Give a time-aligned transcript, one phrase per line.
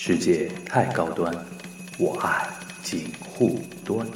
[0.00, 1.34] 世界太高端，
[1.98, 2.46] 我爱
[2.84, 4.06] 锦护端。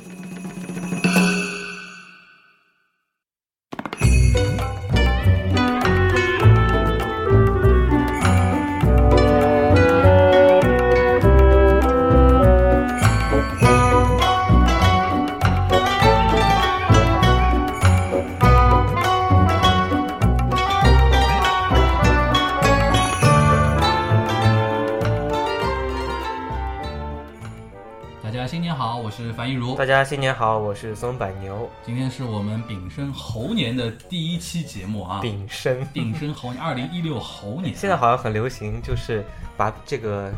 [30.03, 35.87] 家新年好，我是松柏牛今天是我们丙申猴年的第一期节目啊，丙申。
[35.93, 37.73] 丙申猴年，二零一六猴年。
[37.73, 39.25] 现在好像很流行，就是
[39.57, 40.33] 把这个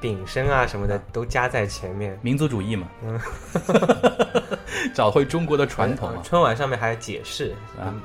[0.00, 2.18] 丙申啊什么的都加在前面。
[2.22, 3.20] 民族主义嘛，嗯
[4.96, 6.22] 找回中国的传统啊。
[6.24, 7.54] 春晚上面还解释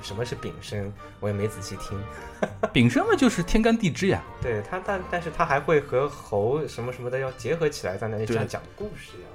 [0.01, 1.97] 什么是丙申，我也没仔细听。
[2.73, 4.21] 丙申嘛，就是天干地支呀。
[4.41, 9.29] 对他，但但是他还会和猴什么什么的要结合起来，在那里对像讲故事一样。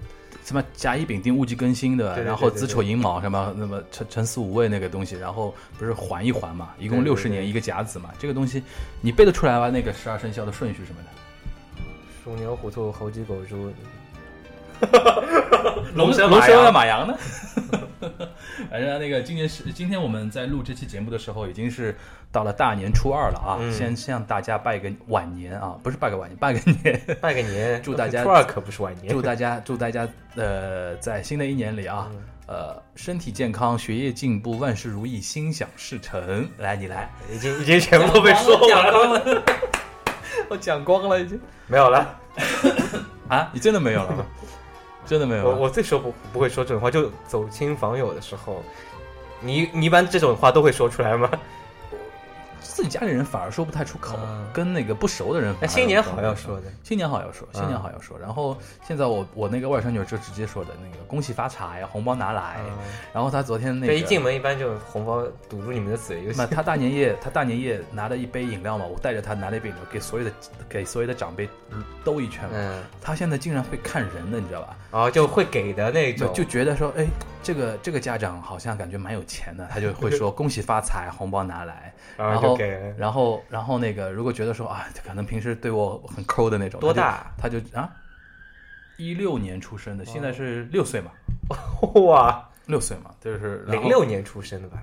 [0.45, 8.63] 什么甲乙丙丁戊己庚辛的，对对对然后子丑寅卯什么那么辰辰巳午未那个东西，然后不是环一环嘛，一共六十年一个甲子嘛，这个东西
[9.01, 9.71] 你背得出来吗？
[9.71, 11.09] 那个十二生肖的顺序什么的？
[12.25, 13.73] 鼠牛虎兔猴鸡狗猪，
[15.95, 17.15] 龙蛇龙蛇马羊呢？
[18.71, 21.95] 反正那个今年是今天我们在录这期节目的时候，已经是
[22.31, 23.59] 到了大年初二了啊！
[23.61, 29.13] 嗯先向大家拜个晚年啊，不是拜个晚年，拜个年， 拜个年，祝大家初二可不是晚年。
[29.13, 36.49] 祝大家祝大家呃在新的一年里啊，嗯呃身体健康，学业进步，万事如意，心想事成。
[36.59, 39.43] 来，你来，已经已经全部被说完了，了，
[40.49, 42.19] 我讲光了已经没有了。
[43.29, 43.49] 啊！
[43.53, 44.25] 你真的没有了吗？
[45.05, 45.49] 真的没有？
[45.49, 48.63] 我我最说不不会说这种话，就走亲访友的时候，
[49.41, 51.31] 你你一般这种话都会说出来吗？
[52.63, 58.19] 自己家里人反而说不太出口，嗯跟那个不熟的人那新年好要说的，新年好要说，嗯新年好要说。
[58.19, 62.57] 然后现在我我那个外甥女儿就直接说的那个恭喜发财，红包拿来。
[63.13, 66.47] 然后她昨天那个，一进门一般就红包堵住你们的嘴就那。
[66.53, 70.31] 她大年夜，她大年夜拿了一杯饮料嘛，我带着她拿了一杯饮料给所有的
[70.69, 71.49] 给所有的长辈
[72.05, 72.51] 兜一圈嘛。
[72.55, 74.77] 嗯，她现在竟然会看人的，你知道吧？
[74.91, 77.07] 啊就会给的那种，就就觉得说，哎，
[77.43, 81.95] 这个这个家长好像感觉蛮有钱的，他就会说 恭喜发财，红包拿来。
[82.17, 87.33] 然然后给然后然后那个如果觉得说啊，可能平时对我很抠的那种，多大？
[87.37, 87.91] 他就啊，
[88.97, 91.11] 一六年出生的，现在是六岁嘛，
[92.03, 94.83] 哇，六岁嘛，就是零六年出生的吧？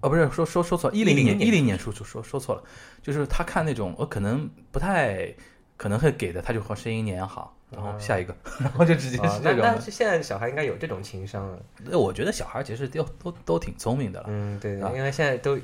[0.00, 2.62] 哦，不是说说说错了，一零年10年一零年出出说说错了，
[3.02, 5.32] 就是他看那种我可能不太
[5.76, 9.62] 可能会给的，他就和声音年好，然后啊下一个，然后就直接啊是，这种的。
[9.62, 11.58] 那那现在小孩应该有这种情商了。
[11.84, 15.58] 那我觉得小孩其实都都都挺聪明的了嗯，对啊，因为现在都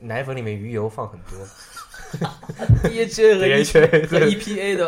[0.00, 1.46] 奶粉里面鱼油放很多，，
[2.90, 4.86] DHA 和 EPA 对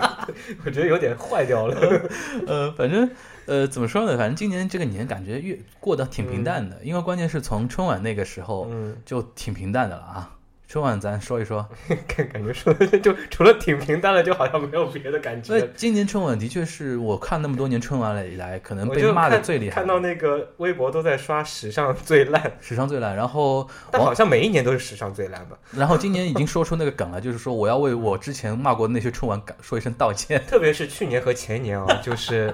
[0.00, 0.28] 吧？
[0.64, 2.00] 我觉得有点坏掉了。
[2.46, 3.08] 呃，反正
[3.46, 4.16] 呃，怎么说呢？
[4.16, 10.36] 反正今年这个年感觉越过得挺平淡的，因为关键是从春晚那个时候嗯，就挺平淡的了啊。
[10.74, 11.64] 春晚咱说一说，
[12.08, 15.70] 感感觉说的 就除了挺平淡的，就好像没有别的感那觉。
[15.76, 23.14] 今年春晚的确是我看那么多年春晚了以来，可能被骂的最厉害看，到那个微博都在刷史上最烂，史上最烂。
[23.14, 25.56] 然后王 但好像每一年都是史上最烂吧。
[25.70, 30.42] 然后今年已经说出那个梗了，就是说我要为我之前骂过的那些春晚感说一声道歉。
[30.48, 32.52] 特别是去年和前年啊，就是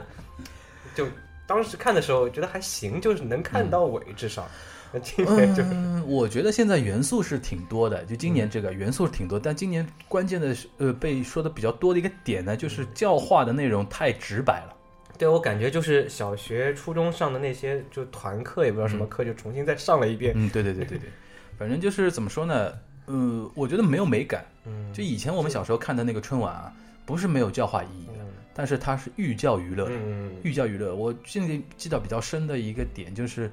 [0.94, 1.06] 就
[1.46, 4.46] 当时看的时候觉得还行，就是能看到尾，至少。
[4.92, 14.76] 那 今年就嗯，我觉得现在元素是挺多的，就今年这个元素是挺多，但今年关键的是呃被说的比较多的一个点呢，就是教化的内容太直白了。
[15.16, 20.32] 对我感觉就是小学、初中上的那些就团课，也不知道什么课，就重新再上了一遍。
[20.34, 21.08] 嗯，对对对对对，
[21.58, 22.72] 反正就是怎么说呢，
[23.06, 24.44] 呃，我觉得没有美感。
[24.64, 26.72] 嗯，就以前我们小时候看的那个春晚啊，
[27.04, 29.92] 不是没有教化意义的，嗯但是它是寓教于乐的。
[29.94, 33.50] 嗯寓教于乐，我现在记得比较深的一个点就是。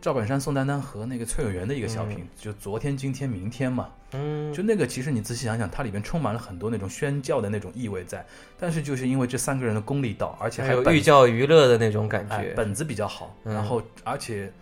[0.00, 8.24] 赵本山、宋丹丹和那个崔永元的一个小品，就昨天、今天、明天嘛，嗯，就那个，其实你仔细想想，它里面充满了很多那种宣教的那种意味在，
[8.58, 12.36] 但是就是因为这三个人的功力到，而且还有寓教于乐的那种感觉。
[12.36, 13.52] 哎本子比较好，嗯。
[13.52, 14.52] 然后而且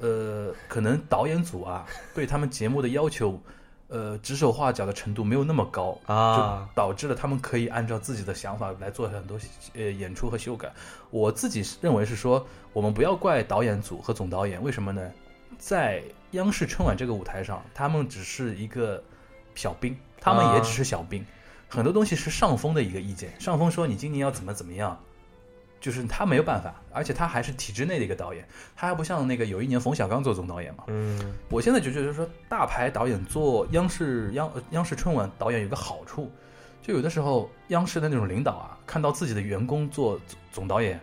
[0.00, 3.38] 呃，可能导演组啊 对他们节目的要求，
[3.88, 9.38] 呃，指手画脚的程度没有那么高，啊就导致了他们可以按照自己的想法来做很多
[9.74, 10.70] 呃演出和修改。
[11.10, 15.10] 我自己是认为是说，我们不要怪导演组和总导演，为什么呢？
[15.56, 16.02] 在
[16.32, 19.02] 央视春晚这个舞台上，他们只是一个
[19.54, 21.24] 小兵，他们也只是小兵，
[21.66, 23.32] 很多东西是上峰的一个意见。
[23.40, 25.00] 上峰说你今年要怎么怎么样，
[25.80, 30.84] 就是他没有办法，而且他还是体制内的一个导演，他还不像那个有一年冯小刚做总导演嘛。
[30.88, 36.30] 嗯我现在就觉得说，大牌导演做央视央呃央视春晚导演有个好处，
[36.82, 41.00] 就有的时候央视的那种领导啊，看到自己的员工做总总导演，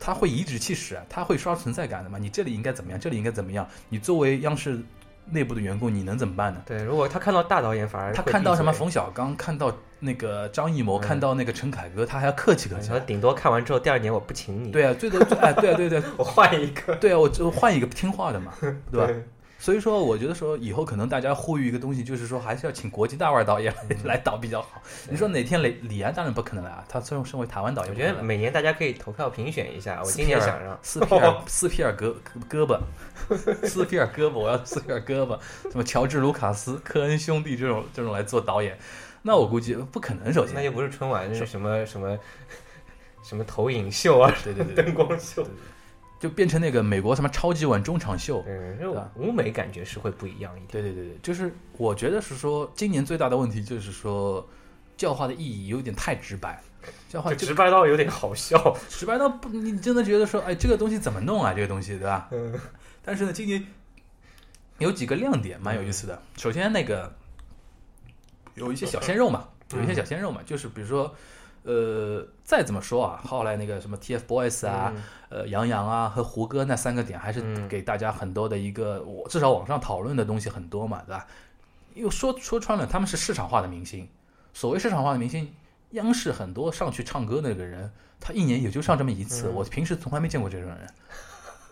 [0.00, 2.18] 他会颐指气使啊，他会刷存在感的嘛。
[2.18, 3.68] 你这里应该怎么样，这里应该怎么样？
[3.88, 4.82] 你作为央视
[5.30, 6.60] 内部的员工，你能怎么办呢？
[6.66, 12.98] 对，如果他看到大导演，反而他看到什么冯小刚，看到那个张艺谋，嗯看到那个陈凯歌，他还要客气客气然。
[12.98, 19.06] 后顶多看完之后，第二年我不请你，对啊，最多哎，对啊，对对 我换一个，对啊，我就换一个听话的嘛， 对吧？
[19.06, 19.24] 对
[19.66, 24.80] 所以说，我觉得说以后可能大家呼吁一个东西，就是说还是要请国际大腕导演来 来导比较好。
[25.10, 30.00] 你说哪天李李安当然不可能来啊，他身身为台湾导演我觉得每年大家可以投票评选一下。
[30.04, 32.14] 我今年想让斯皮尔斯皮尔胳
[32.48, 32.78] 胳膊，
[33.66, 35.36] 斯皮尔胳膊，我要斯皮尔胳膊，
[35.68, 38.78] 什么乔治卢卡斯、科恩兄弟这种这种来做导演，
[39.22, 40.32] 那我估计不可能。
[40.32, 42.16] 首先，那就不是春晚，那是什么什么
[43.24, 45.44] 什么投影秀啊，对对对对灯光秀，
[46.18, 48.42] 就变成那个美国什么超级碗中场秀。
[48.78, 50.68] 对吧舞美感觉是会不一样一点。
[50.70, 54.46] 对对对对，就是我觉得是说，今年最大的问题就是说，
[54.96, 56.62] 教化的意义有点太直白，
[57.08, 58.76] 教化直白到有点好笑。
[58.88, 61.52] 直白到不，你真的觉得说，哎，这个东西怎么弄啊？
[61.52, 62.28] 这个东西，对吧？
[62.32, 62.54] 嗯
[63.02, 63.64] 但是呢，今年
[64.78, 66.20] 有几个亮点蛮有意思的。
[66.36, 67.14] 首先，那个
[68.54, 71.14] 有一些小鲜肉嘛，有一些小鲜肉嘛，就是比如说，
[71.66, 81.26] 呃，再怎么说啊，后来那个什么 TFBOYS 啊，嗯呃，杨洋啊和胡歌那三个点，还是嗯给大家很多的一个，我至少网上讨论的东西很多嘛，对吧？
[81.94, 84.08] 又说说穿了，他们是市场化的明星。
[84.54, 85.52] 所谓市场化的明星，
[85.90, 87.90] 央视很多上去唱歌那个人，
[88.20, 90.86] 他一年也就上这么一次，嗯我平时从来没见过这种人。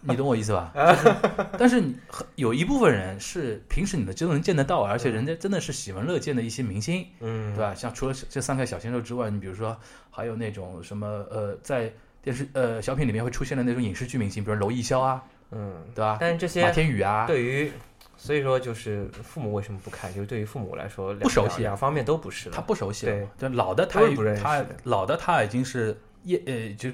[0.06, 0.73] 你懂我意思吧？
[0.75, 1.17] 就是，
[1.59, 7.75] 但是你很有一部分人是平时你们真能见得到，而且人家真的是喜闻乐见的一些明星，嗯，对吧？
[7.75, 9.77] 像除了这三个小鲜肉之外，你比如说
[10.11, 11.93] 还有那种什么呃，在
[12.23, 16.19] 电视呃小品里面会出现的那种影视剧明星，比如娄艺潇啊，嗯，对吧？
[16.21, 17.73] 但是这马些天宇啊，对于，
[18.17, 20.12] 所以说就是父母为什么不看？
[20.15, 22.56] 就是对于父母来说，两不熟悉啊两两方面都不是的。
[22.56, 26.91] 他不熟悉了对，就老的他都是不认识他老的他已经是业呃就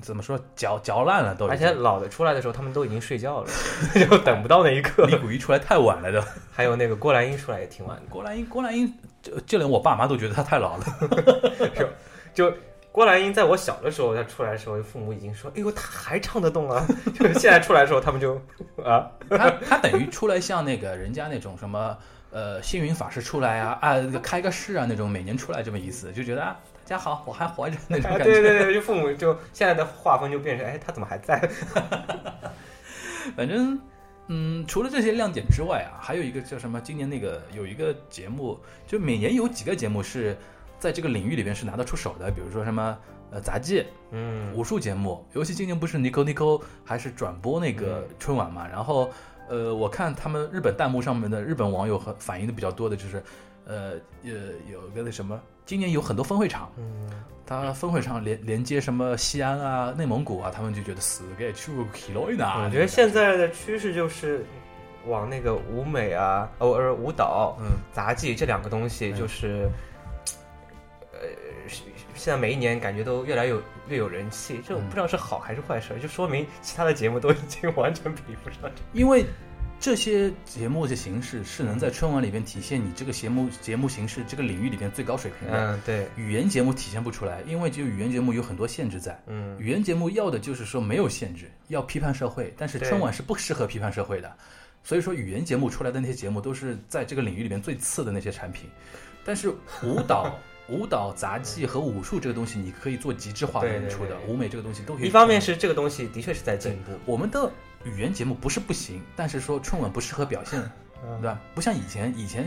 [0.00, 3.48] 怎么说嚼嚼烂了都而，且老的出来的时候，他们都已经睡觉了，
[3.94, 5.06] 就等不到那一刻。
[5.06, 6.20] 李谷一出来太晚了都。
[6.52, 8.92] 还有那个郭兰英出来也挺晚的，郭兰英，郭兰英，
[9.22, 10.84] 就就连我爸妈都觉得她太老了。
[12.34, 12.52] 就
[12.92, 16.86] 郭兰英在我小的时候，她出来的时候，父母已经说：“哎呦，她还唱得动啊！”
[17.18, 18.34] 就是现在出来的时候，他们就
[18.84, 21.96] 啊，他他等于出来像那个人家那种什么
[22.30, 28.32] 呃星云法师出来啊啊开个市啊那种每年出来这么一次，就觉得啊大家好我还活着那种哎感觉。
[28.32, 31.38] 对对对，就父母就现在的画风就变成：哎，他怎么还在？
[33.36, 33.78] 反正，
[34.28, 36.80] 嗯，除了这些亮点之外啊，还有一个叫什么？
[36.80, 40.34] 今年那个有一个节目，就每年有几个节目是
[40.78, 42.98] 在这个领域里边是拿得出手的，比如说什么
[43.32, 49.10] 呃杂技、嗯武术节目，尤其今年不是 Nico Nico 还是转播那个嗯春晚嘛，然后
[49.50, 53.22] 呃，我看他们日本弹幕上面的日本网友和反映的比较多的就是，
[53.66, 53.92] 呃
[54.24, 54.30] 呃，
[54.72, 55.38] 有个那什么，
[55.68, 56.72] 今年有很多分会场。
[56.78, 57.10] 嗯，
[57.44, 62.64] 他分会场连连接什么西安啊、内蒙古啊，他们就觉得死给去 kilo 呢。
[62.64, 64.46] 我觉得现在的趋势就是
[65.06, 69.68] 往那个舞美啊，偶尔，舞蹈、嗯，杂技这两个东西，嗯就是，
[71.12, 71.18] 呃，
[72.14, 78.70] 现在每一年感觉都越来越有越有人气，这种嗯不知道是好还是坏事，就说明其他的节目都已经完全比不上。
[78.94, 79.26] 因为
[79.80, 85.74] 这些节目的形式是能在春晚里边体现你这个节目节目形式这个领域里边最高水平的。
[85.74, 89.20] 嗯，对，语言节目体现不出来，因为就语言节目有很多限制在。
[89.26, 94.36] 嗯，语言节目要的就是说没有限制，要批判社会，但是春晚是不适合批判社会的，
[94.82, 98.68] 所以说语言节目出来的那些节目都是在这个领域里面最次的那些产品。
[99.24, 99.48] 但是
[99.84, 100.36] 舞蹈、
[100.68, 105.06] 舞蹈、杂技和武术这个东西，你可以做极致化的演出的，舞美这个东西都可以。
[105.06, 107.50] 一方面是这个东西的确是在进步，我们的
[107.84, 110.60] 语言节目不是不行，但是说春晚不适合表现，
[111.04, 111.40] 嗯对吧？
[111.54, 112.46] 不像以前，以前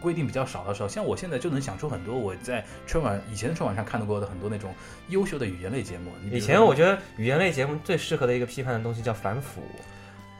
[0.00, 4.74] 规定比较少的时候，像我现在就能想出很多我在春晚以前的春晚上看到过的很多那种
[5.08, 6.10] 优秀的语言类节目。
[6.30, 9.60] 以前我觉得语言类节目最适合的一个批判的东西叫反腐，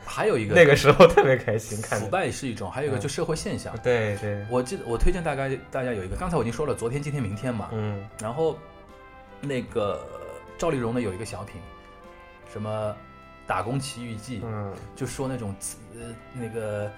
[0.03, 2.09] 还有一个那个时候特别开心看腐。
[2.09, 3.77] 败是一种，还有一个嗯就社会现象。
[3.83, 8.59] 对对，我记得我推荐大概大家有一个，刚才我已经说了，昨天、今天、明天嘛，嗯然后
[9.43, 10.07] 那个
[10.57, 11.61] 赵丽蓉呢有一个小品，
[12.51, 12.91] 什么
[13.51, 15.53] 《打工奇遇记》，嗯，就说那种
[15.95, 16.89] 呃那个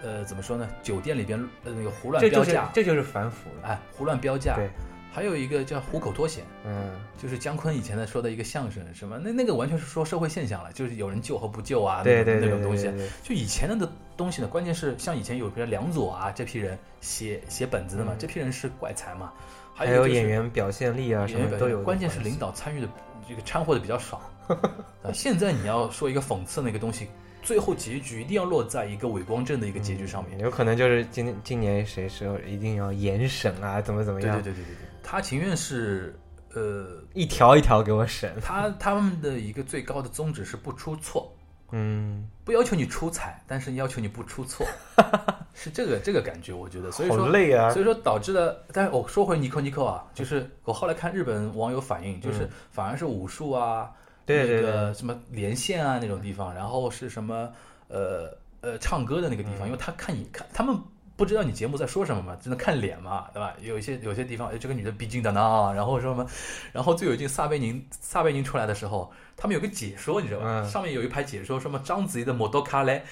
[0.00, 0.68] 呃怎么说呢？
[0.80, 3.68] 酒店里边呃那个胡乱标价，这就是反腐了。
[3.68, 4.54] 哎，胡乱标价。
[4.54, 4.70] 对，
[5.12, 12.88] 还有一个叫虎口脱险，嗯就是姜昆以前的说的一个相声，什么那那个完全是说社会现象了，就是有人救和不救啊，对对对那种东西。
[13.24, 19.32] 就以前的东西呢，关键是像以前有比如梁左啊这批人写写本子的嘛，嗯这批人是怪才嘛，
[19.74, 21.82] 还有演员表现力啊什么都有。
[21.82, 22.88] 关键是领导参与的
[23.28, 24.22] 这个掺和的比较少。
[25.02, 27.08] 啊，现在你要说一个讽刺那个东西，
[27.42, 30.38] 最后结局一定要落在一个伪光正的一个结局上面。
[30.40, 34.36] 有可能就是今今年谁说一定要严审啊，怎么怎么样？
[34.42, 34.88] 对对对对对对。
[35.02, 36.18] 他情愿是
[36.54, 38.34] 呃，一条一条给我审。
[38.42, 41.32] 他他们的一个最高的宗旨是不出错，
[41.72, 44.66] 嗯，不要求你出彩，但是要求你不出错，
[45.54, 47.28] 是这个这个感觉，我觉得，所以说。
[47.28, 47.80] 累啊所。
[47.80, 53.90] 以说导致了，但是我、说回尼克尼克啊，就是 我后来看日本网友反映，就是反而是武术啊，
[54.36, 57.50] 对对那个什么连线啊那种地方，然后是什么
[57.88, 58.30] 呃
[58.60, 60.78] 呃唱歌的那个地方，因为他看你看他们
[61.18, 63.52] 不知道你节目在说什么嘛，只能看脸嘛，对吧？
[63.60, 66.24] 有一些有些地方，哎，这个女的逼近的呢，然后说什么，
[66.72, 70.46] 然后最有劲撒贝宁撒贝宁出来的时候，他们有个解说，你知道吧？
[70.46, 73.02] 嗯上面有一排解说，什么章子怡的摩多卡嘞，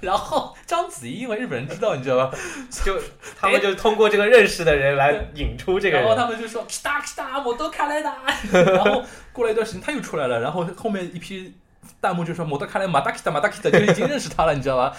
[0.00, 2.36] 然后章子怡因为日本人知道，你知道吧？
[2.84, 3.00] 就
[3.40, 6.14] 他们就通过这个认识的人来引出这个然后。
[6.14, 8.16] 他们就说 “star star 摩多卡莱达”，
[8.52, 9.02] 然后
[9.32, 11.54] 过了一段时间他又出来了，然后后面一批
[12.00, 14.94] 弹幕就说“摩多卡莱马达基达马达基达”，就已经认识他了，你知道吧？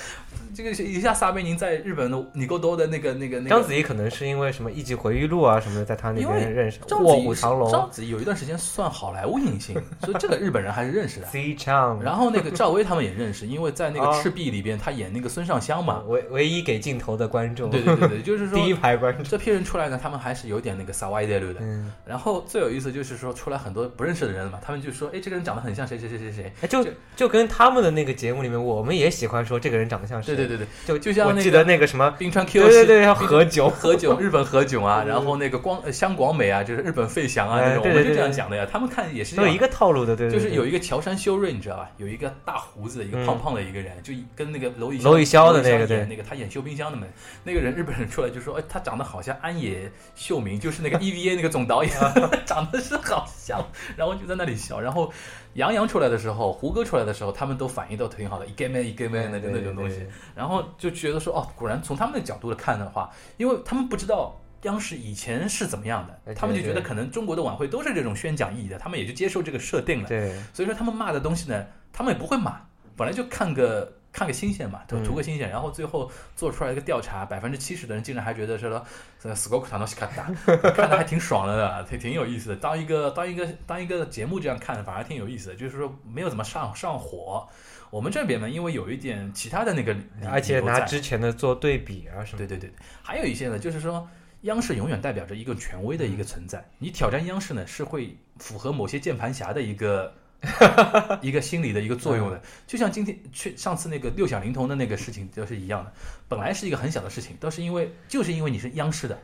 [0.54, 11.28] 这个一下撒贝宁在日本的尼够多的那个那个那个章子怡可能是因为什么《艺伎回忆录》啊什么的，在他那边认识，卧章子怡虎藏龙章子怡有一段时间算好莱坞影星，所以这个日本人还是认识的。
[12.02, 16.04] 然后那个赵薇他们也认识，因为在那个啊《赤壁》里边，他演那个孙尚香嘛。
[16.08, 21.60] 唯唯一给镜头的观众，对对对对，就是说 第一排观众，这批人出来呢，他们还是有点那个撒歪带路的。
[21.62, 26.54] 嗯，然后最有意思就是说，出来很多不认识的人嘛，他们就说，哎，这个人长得很像谁谁谁谁谁。
[26.62, 38.68] 哎，就就跟他们的那个节目里面，我们也喜欢说这个人长得像谁，对对对对，就就像那我记得个那个什么，冰川 Q 对对对，要喝酒，何炅，日本何炅啊，然后那个光呃香广美啊，就是日本费翔啊哎那种，我们就这样讲的呀。
[38.72, 41.90] 他们看也是这样都有一个套路的，对对，就是有一个乔山修睿，你知道吧？
[41.98, 47.06] 有一个大胡子一个嗯胖胖的一个人，就跟那个娄艺娄艺潇的那个演对那个他演修冰箱的嘛，
[47.44, 51.92] 那个人日本人出来就说，哎，他长得好像安野秀明，就是那个 EVA 那个总导演，
[52.46, 53.64] 长得是好像，
[53.96, 54.80] 然后就在那里笑。
[54.80, 55.12] 然后
[55.56, 70.10] 杨洋出来的时候，胡歌出来的时候，他们都反应都挺好的，一 gay man 一 gay man 那个那种东西。，然后就觉得说，哦，果然从他们的角度来看的话，因为他们不知道央视以前是怎么样哎的，他们就觉得可能中国的晚会都是这种宣讲意义的，他们也就接受这个设定了。
[70.10, 72.60] 对，所以说他们骂的东西呢，他们也不会骂，
[72.98, 78.82] 本来就看个看个新鲜嘛，图嗯图个新鲜，然后最后做出来一个调查，百分之七十的人竟然还觉得说，
[79.24, 80.32] 呃，斯高库塔诺西卡达，
[80.72, 82.56] 看的还挺爽的呢，挺挺有意思的。
[82.56, 87.46] 当一个当一个当一个节目这样看，反而挺有意思的，就是说没有怎么上上火。
[87.90, 89.94] 我们这边呢，因为有一点其他的那个，
[90.32, 92.72] 而且拿之前的做对比啊什么，对对对，
[93.04, 94.08] 还有一些呢，就是说，
[94.44, 96.66] 央视永远代表着一个权威的一个存在。
[96.78, 100.14] 你挑战央视呢，是会符合某些键盘侠的一个
[101.22, 102.42] 一个心理的一个作用的。
[102.68, 105.92] 就像今天去上次那个六小龄童的那个事情都是一样的，
[106.28, 109.20] 本来是一个很小的事情，都是因为就是因为你是央视的，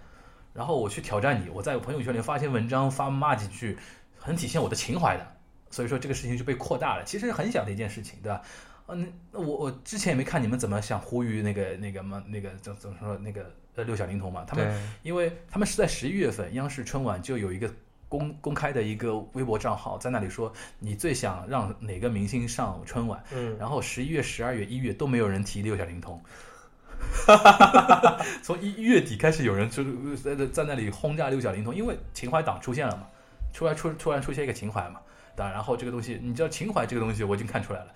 [0.54, 3.78] 然后我去挑战你，我在朋友圈里发些文章发骂几句，
[4.18, 5.28] 很体现我的情怀的。
[5.70, 8.42] 所以说这个事情就被扩大了，其实很小的一件事情，对吧？
[8.90, 17.74] 嗯，那我我之前也没看你们怎么想呼吁那个那个嘛那个怎怎么说那个呃六小龄童嘛，他们，因为他们是在十一月份央视春晚就有一个
[18.12, 26.22] 公公开的一个微博账号，在那里说你最想让哪个明星上春晚，嗯，然后十一月、十二月、一月都没有人提六小龄童。
[28.44, 29.82] 从一一月底开始，有人就
[30.18, 33.08] 在在在那里轰炸六小龄童，因为情怀党出现了嘛，
[33.54, 35.00] 出来出突然出现一个情怀嘛，
[35.34, 37.88] 当然，然后这个东西，你知道情怀这个东西，我已经看出来了，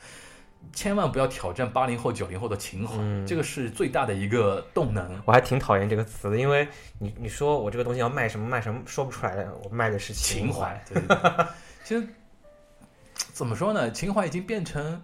[0.74, 5.22] 千万不要挑战八零后、九零后的情怀，嗯这个是最大的一个动能。
[5.26, 6.68] 我还挺讨厌这个词的，因为
[7.00, 10.84] 你你说我这个东西要卖什么卖什么，说不出来的，我卖的是情怀怀。。
[10.88, 11.46] 对对对，
[11.84, 12.08] 其实
[13.34, 13.92] 怎么说呢？
[13.92, 15.02] 情怀已经变成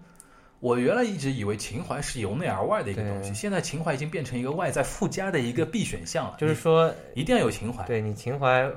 [0.59, 6.35] 我原来一直以为情怀是由内而外的一个东西，现在情怀已经变成一个外在附加的一个必选项了。
[6.37, 7.83] 就是说，一定要有情怀。
[7.85, 8.69] 对你情怀，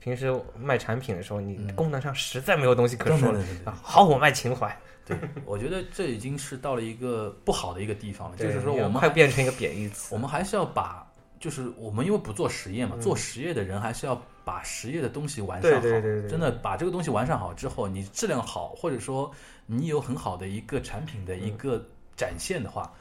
[0.00, 3.40] 平时卖产品的时候，你嗯功能上实在没有东西可说了。
[3.82, 4.76] 好，我卖情怀，
[5.08, 8.36] 对， 我觉得这已经是到了一个不好的一个地方了。
[8.36, 10.14] 就是说，我们还快变成一个贬义词。
[10.14, 11.10] 我们还是要把，
[11.40, 15.80] 就是我们因为不做实验嘛，嗯做实验的人还是要把实验的东西完善好。
[15.80, 19.30] 对对对对真的把这个东西完善好之后，你质量好，或者说
[19.66, 21.84] 你有很好的一个产品的一个
[22.16, 22.92] 展现的话，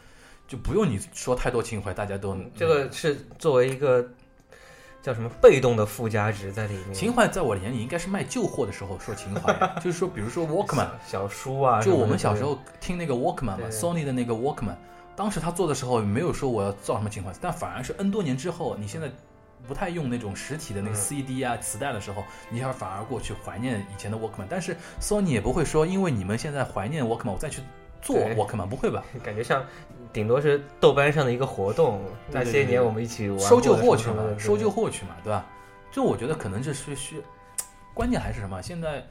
[0.48, 4.08] 就不用你说太多情怀，大家都嗯这个是作为一个
[5.08, 6.94] 叫什么被动的附加值在里面。
[6.94, 14.76] 情怀在我眼里应该是卖旧货的时候说情怀，就是说，比如说 Walkman，小书啊，就我们小时候听那个 Walkman 嘛，Sony 的那个 Walkman，
[15.16, 19.10] 当时他做的时候没有说我要造什么情怀，但反而是 N 多年之后，你现在
[19.66, 27.62] 不太用那种实体的那个嗯 CD 啊、磁带的时候，你要反而过去怀念以前的 Walkman，但是 Sony 也不会说，因为你们现在怀念 Walkman，我再去
[28.02, 29.06] 做 Walkman，不会吧？
[29.24, 29.66] 感觉像
[30.12, 35.46] 顶多是豆瓣上的一个活动，那些年我们一起玩收旧货去嘛收旧货去嘛，对吧？
[35.92, 37.22] 就我觉得可能这是需，
[37.94, 38.62] 关键还是什么？
[38.62, 39.06] 现在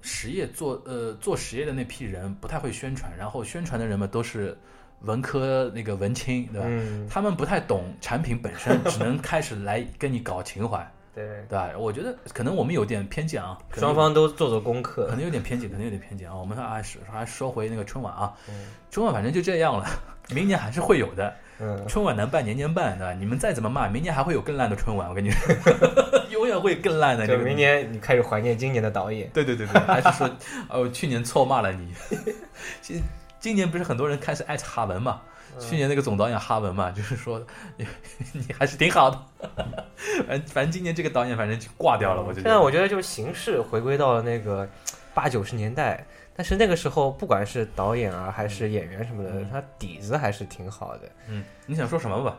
[0.00, 4.56] 实业做呃做实业的那批人不太会宣传，然后宣传的人们都是
[5.00, 6.66] 文科那个文青，对吧？
[6.68, 10.90] 嗯，他们不太懂产品本身，只能开始来跟你搞情怀。
[11.14, 11.76] 对，对？
[11.76, 15.16] 我觉得可能我们有点偏见啊，可能双方都做做功课可课。
[15.16, 16.34] 能有点偏见，可能有点偏见啊。
[16.34, 18.54] 我们还是还说回那个春晚啊，嗯
[18.90, 19.86] 春晚反正就这样了，
[20.30, 21.32] 明年还是会有的。
[21.60, 23.12] 嗯，春晚难办年年办，对吧？
[23.12, 25.54] 你们再怎么骂，明年还会有更烂的春晚，我跟你说，
[26.32, 27.28] 永远会更烂的。
[27.28, 29.30] 这个就明年你开始怀念今年的导演。
[29.32, 30.28] 对对对对，还是说，
[30.68, 31.94] 哦，去年错骂了你。
[32.82, 33.00] 今
[33.38, 35.20] 今年不是很多人开始艾特哈文嘛？
[35.56, 37.40] 嗯去年那个总导演哈文嘛，就是说
[37.76, 37.86] 你
[38.32, 39.18] 你还是挺好的。
[40.26, 44.68] 反正反正今年这个导演反正就挂掉了，我觉得现在我觉得就是形式回归到了那个
[45.12, 52.36] 八九十年代，但是那个时候不管是导演啊还是演员什么的，嗯他底子还是挺好的，嗯，你想说什么吧？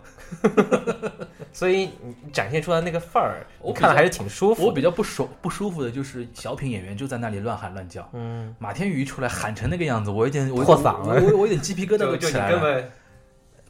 [1.54, 4.68] 所以你展现出来那个范儿，我看了还是挺舒服的。
[4.68, 8.08] 我比较不舒不舒服的就是小品演员就在那里乱喊乱叫。
[8.14, 12.84] 嗯，马天宇一出来喊成那个样子，我有点我破嗓了我我我有点鸡皮疙瘩都起来了。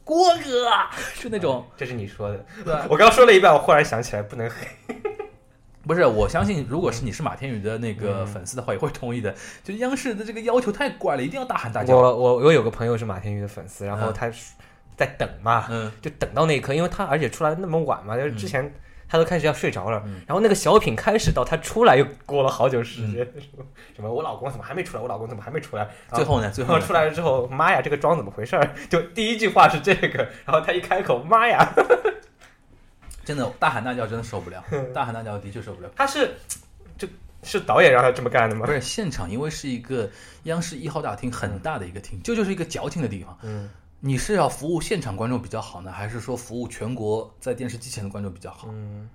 [0.06, 0.70] 郭哥
[1.20, 2.72] 就那种，这是你说的，对？
[2.88, 4.56] 我刚说了一半，我忽然想起来不能黑。
[5.84, 9.34] 不是，我相信，如果是你是马天宇的那个嗯粉丝的话，也会同意的。
[9.64, 11.96] 就央视的这个要求太怪了，一定要大喊大叫。
[11.96, 14.54] 我我我有个朋友是马天宇的粉丝，然后嗯他是
[14.96, 18.72] 在等嘛，嗯，就等到那一刻，因为他而且出来那么晚嘛，就是之前
[19.08, 28.74] 他都开始要睡着了，嗯然后那个小品开始到他出来又过了好久时间， 什么什么我老公怎么还没出来，我老公怎么还没出来，最后呢，最后出来了之后，妈呀，这个妆怎么回事儿？
[28.90, 31.72] 就第一句话是这个， 然后他一开口，妈呀，
[33.24, 34.62] 真的大喊大叫，真的受不了，
[34.94, 35.90] 大喊大叫的确受不了。
[35.96, 36.34] 他是
[36.98, 37.08] 这
[37.42, 38.72] 是导演让他这么干的吗不？
[38.72, 40.10] 是现场，因为是一个
[40.44, 43.38] 央视一号大厅很大的一个厅，这就是一个矫情的地方。
[43.42, 43.68] 嗯
[44.00, 48.68] 你是要服务现场观众比较好呢，还是说服务全国在电视机前的观众比较好？
[48.70, 49.08] 嗯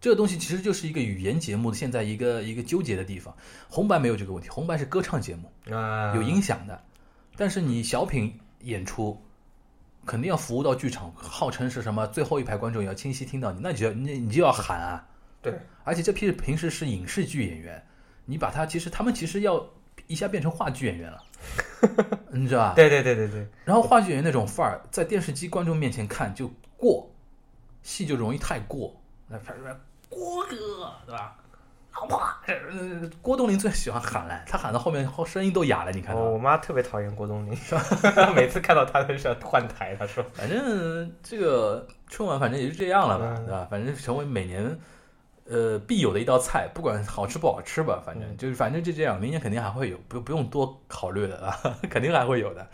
[0.00, 3.34] 这个东西其实就是一个语言节目的现在一个一个纠结的地方。
[3.68, 6.82] 红白没有这个问题，红白是歌唱节目，啊，有音响的，
[7.36, 9.20] 但是你小品演出。
[10.04, 15.06] 肯定要服务到剧场，号称是什么最后一排观众也要清晰听到你，那你就要你你就要喊啊！
[15.40, 17.80] 对，而且这批平时是影视剧演员，
[18.24, 19.64] 你把他其实他们其实要
[20.12, 21.22] 一下变成话剧演员了，
[22.30, 22.72] 你知道吧？
[22.76, 27.10] 对对对对对，然后话剧演员那种范儿，在电视机观众面前看就过，
[27.82, 28.94] 戏就容易太过。
[29.26, 29.64] 那反正
[30.10, 31.36] 郭哥，对吧？
[31.94, 36.14] 老婆，呃郭冬临最喜欢喊了，他喊到后面后声音都哑了，你看？
[36.16, 37.56] 我我妈特别讨厌郭冬临，
[38.34, 40.24] 每次看到他都是要换台，他说。
[40.34, 43.66] 反正这个春晚反正也就这样了吧，嗯对吧？
[43.70, 44.78] 反正成为每年
[45.48, 51.58] 呃必有的一道菜，不管好吃不好吃吧，反正嗯就是反正就这样，明年肯定还会有，不不用多考虑的啊，
[51.90, 52.66] 肯定还会有的。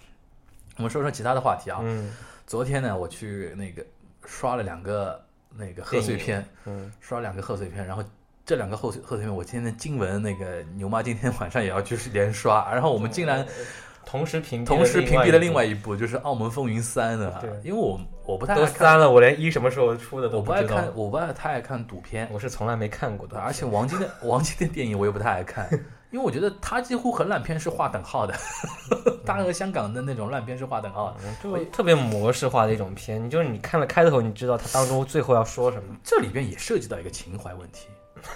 [0.77, 1.81] 我们说说其他的话题啊。
[1.83, 2.13] 嗯
[2.47, 3.85] 昨天呢，我去那个
[4.25, 5.23] 刷了两个
[5.55, 8.03] 那个贺岁片，嗯，刷两个贺岁片，然后
[8.47, 13.47] 这两个贺岁贺岁片，我今天经文那个牛妈今天晚上也要去 连刷，然后我们竟然
[14.07, 25.69] 同时屏蔽同时屏蔽了另外一一部，就是《澳门风云三》的对，因为我我不太部都爱看，删了，我连一什么时候出的都我不爱看，，我不爱太爱看赌片，我是从来没看过的，而且王晶的 王晶的电影我也不太爱看，
[26.11, 28.35] 因为我觉得他几乎和烂片是划等号的，
[29.27, 31.65] 他和香港的那种烂片是划等号的。
[31.73, 35.95] 特别模式化的一种片，你就是你看了开头，你知道它当中最后要说什么。
[36.03, 37.89] 这里边也涉及到一个情怀问题，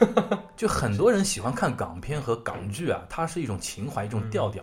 [0.55, 4.62] 就很多人喜欢看港片和港剧啊，它是一种情怀，一种调调。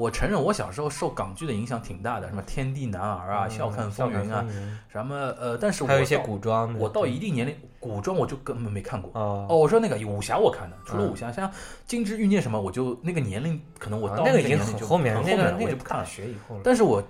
[0.00, 6.78] 我承认，我小时候受港剧的影响挺大的，什么《天地男儿》啊，笑看风云》啊，嗯，什么呃，但是我还有一些古装的。
[6.80, 9.10] 我到一定年龄，古装我就根本没看过。
[9.20, 11.46] 哦哦，我说那个武侠我看的，除了嗯武侠，像
[11.86, 16.06] 《金枝欲孽》什么，我就那个年龄，可能我到啊那个年龄就很后面，很后面了，那个那个我就不看了。
[16.06, 16.62] 学以后了。
[16.64, 17.02] 但是我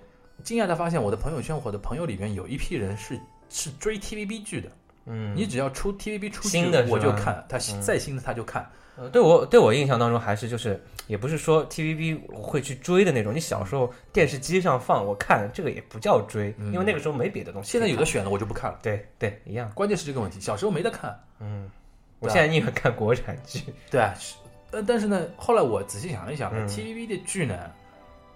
[0.42, 4.68] 惊讶的发现，我的朋友圈，我的朋友里面有一批人是是追 TVB 剧的。
[5.07, 8.68] 嗯，你只要出 TVB 出新的我就看，他嗯再新的他就看。
[9.01, 13.35] 呃对我对我印象当中还是就是也不是说 TVB 我会去追的那种。
[13.35, 17.73] 你小时候电视机上放，我看这个也不叫追，嗯因为那个时候没别的东西。
[17.73, 19.73] 现在有的选了我就不看了，对对一样。
[19.75, 21.19] 关键是这个问题，小时候没得看。
[21.41, 21.71] 嗯，
[22.19, 23.61] 我现在宁愿看国产剧。
[23.91, 24.37] 对啊，是
[24.73, 27.59] 呃，但是呢，后来我仔细想了一想，TVB 的剧呢，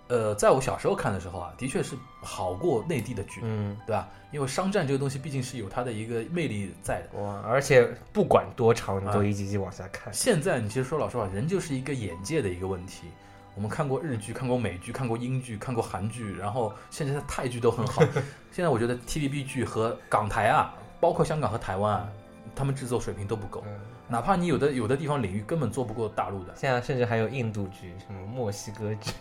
[0.08, 4.08] 呃，在我小时候看的时候啊，的确是好过内地的剧，嗯，对吧？
[4.32, 7.20] 因为商战这个东西毕竟是有它的一个魅力在的。
[7.20, 10.12] 哇，而且不管多长，你都啊一集集往下看。
[10.12, 13.06] 现在你其实说老实话，人就是一个眼界的一个问题。
[13.54, 18.02] 我们看过日剧，看过美剧，看过英剧，看过韩剧，然后现在的泰剧都很好。
[18.50, 22.08] 现在我觉得 TVB 剧和港台啊，包括香港和台湾啊，
[22.56, 23.62] 他们制作水平都不够。
[23.66, 29.12] 嗯，哪怕你有的有的地方领域根本做不过大陆的，现在甚至还有印度剧，什么墨西哥剧，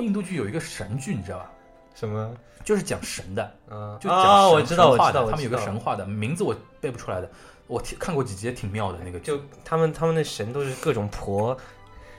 [0.00, 1.50] 印度剧有一个神剧，你知道吧？
[1.94, 2.34] 什么？
[2.64, 7.30] 就是讲神的，嗯，就讲神、啊，我知道，我知道，神话的，他们有个神话的名字我背不出来的，
[7.66, 11.56] 我听看过几集挺妙的那个，就他们他们的神都是各种婆，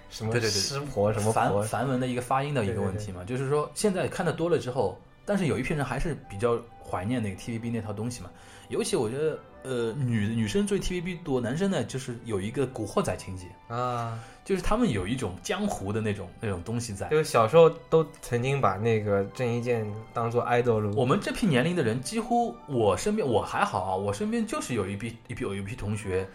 [0.10, 8.30] 什么对对对湿婆什么梵婆，梵文的一个发音的一个问题嘛，就是说现在看的多了之后，但是有一批人还是比较怀念那个 TVB 那套东西嘛。
[8.70, 17.08] 尤其我觉得，呃，女女生追 TVB 多，男生呢就是有一个古惑仔情节，啊，就是他们有一种江湖的那种那种东西在。
[17.10, 26.28] 就是小时候都曾经把那个郑伊健当做 idol 我们这批年龄的人，几乎我身边我还好啊，我身边就是有一批一批有一批同学，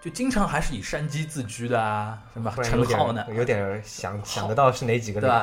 [0.00, 5.38] 就经常还是以山鸡自居的啊，什么陈浩呢，有点想想得到是哪几个对人，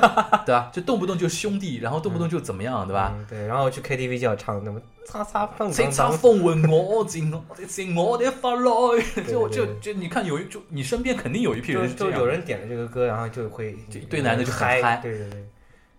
[0.00, 0.42] 吧？
[0.46, 0.70] 对吧？
[0.72, 3.12] 就动不动就兄弟，然后动不动就怎么样，对吧？
[3.14, 3.26] 嗯？
[3.28, 15.44] 对，然后去 KTV 就要唱那么擦擦碰叱咤当当，風雲我自我是我的法律，就对对就就你看有一就你身边肯定有一批人就有人点了这个歌，然后就会就一堆男的就很，嗨对对对，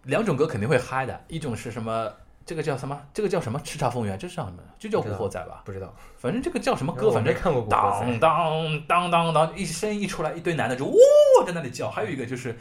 [0.05, 2.11] 两种歌肯定会嗨的，一种是什么？
[2.49, 2.99] 这个叫什么？
[3.13, 3.59] 这个叫什么？
[3.59, 4.57] 叱咤风云，这是叫什么？
[4.79, 5.61] 就叫古惑仔吧。
[5.65, 7.11] 不知道反正这个叫什么歌？
[7.11, 11.91] 反正看过古当，当当当当，一声音一出来，一堆男的就哇在那里叫。
[11.91, 12.57] 还有一个就是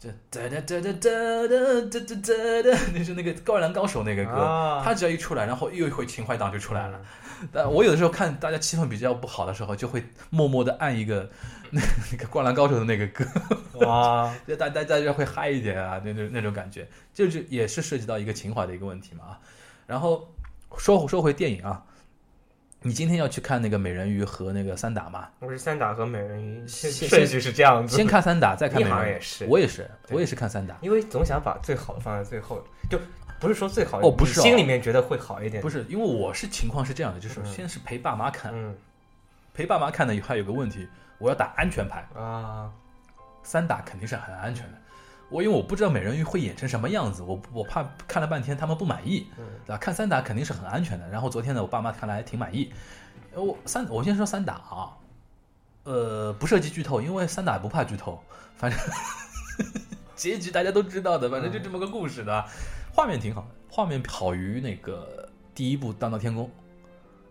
[0.00, 1.56] 这哒哒哒哒哒哒
[1.90, 4.30] 哒哒哒哒， 那是那个《灌篮高手》那个歌。
[4.30, 6.98] 啊他只要一出来，然后又一回情怀党就出来了。
[6.98, 7.04] 嗯
[7.52, 11.30] 但我有的时候看大家气氛比较不好的时候，就会默默的按一个
[11.70, 11.80] 那
[12.10, 13.24] 那个《灌篮高手》的那个歌，
[13.86, 19.38] 哇， 就大大大家会嗨一点啊，那那那种感觉，就是也是涉及到一个情怀的一个问题嘛啊。
[19.86, 20.28] 然后
[20.76, 21.80] 说说回电影啊，
[22.80, 25.28] 你今天要去看那个美人鱼和那个三打吗？
[25.40, 29.12] 我是三打和美人鱼，先顺序是这样子，先看三打，再看你美人鱼。
[29.14, 30.76] 也是，我也是，我也是看三打。
[30.80, 32.96] 因为总想把最好的放在最后，就
[33.40, 38.72] 不是说最好，哦不是哦心里面觉得会好一点，不是，因为我是情况是这样的，就是嗯先是陪爸妈看，嗯
[39.52, 40.86] 陪爸妈看呢还有个问题，
[41.18, 42.06] 我要打安全牌。
[42.14, 42.70] 啊，
[43.42, 44.78] 三打肯定是很安全的。
[45.30, 49.76] 我因为我不知道美人鱼会演成什么样子，我我怕看了半天他们不满意，嗯对吧？
[49.78, 51.08] 看三打肯定是很安全的。
[51.08, 52.72] 然后昨天呢，我爸妈看来挺满意。
[53.34, 54.96] 呃我三我先说三打啊，
[55.84, 58.22] 呃，不涉及剧透，因为三打不怕剧透，
[58.56, 58.80] 反正
[60.16, 62.44] 结局大家都知道的，反正就这么个故事的。
[62.92, 66.46] 画面挺好的，画面好于那个第一部《大闹天宫》，《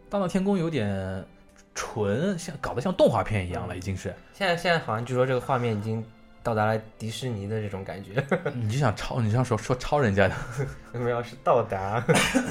[0.07, 1.25] 大闹天宫》有点
[1.73, 4.15] 纯，像搞得像动画片一样了，已经是。
[4.33, 6.05] 现在现在好像据说这个画面已经
[6.47, 10.35] 到达了迪士尼的这种感觉， 你就想抄，你想说说抄人家的，
[10.97, 12.01] 没有是到达，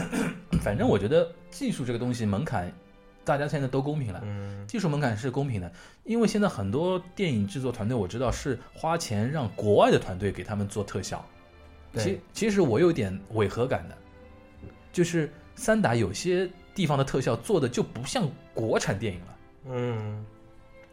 [0.61, 2.71] 反正我觉得技术这个东西门槛，
[3.25, 4.21] 大家现在都公平了。
[4.23, 5.73] 嗯技术门槛是公平的，
[6.05, 11.25] 因为现在很多电影制作团队我知道是花钱让国外的团队给他们做特效。
[11.91, 13.97] 对其其实我有点违和感的，
[14.93, 19.39] 就是三打有些地方的特效做的就不像国产电影了，
[19.71, 20.27] 嗯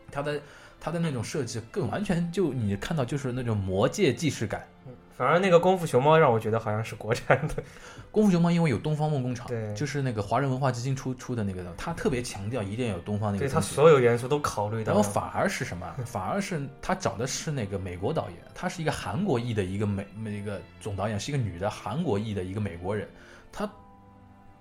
[0.10, 0.40] 它的
[0.84, 4.68] 它的那种设计更完全就你看到就是那种魔界既视感。
[5.16, 7.64] 反而那个功夫熊猫让我觉得好像是国产的，
[8.12, 13.62] 功夫熊猫因为有东方梦工厂，对就是那个华人文化基金出出的那个，他特别强调一定要有东方那个。
[13.62, 15.90] 所有元素都考虑到，然后反而是什么？
[16.04, 23.08] 反而是他找的是那个美国导演，他是一个韩国裔的一个美那个总导演，是一个女的韩国裔的一个美国人。
[23.52, 23.72] 他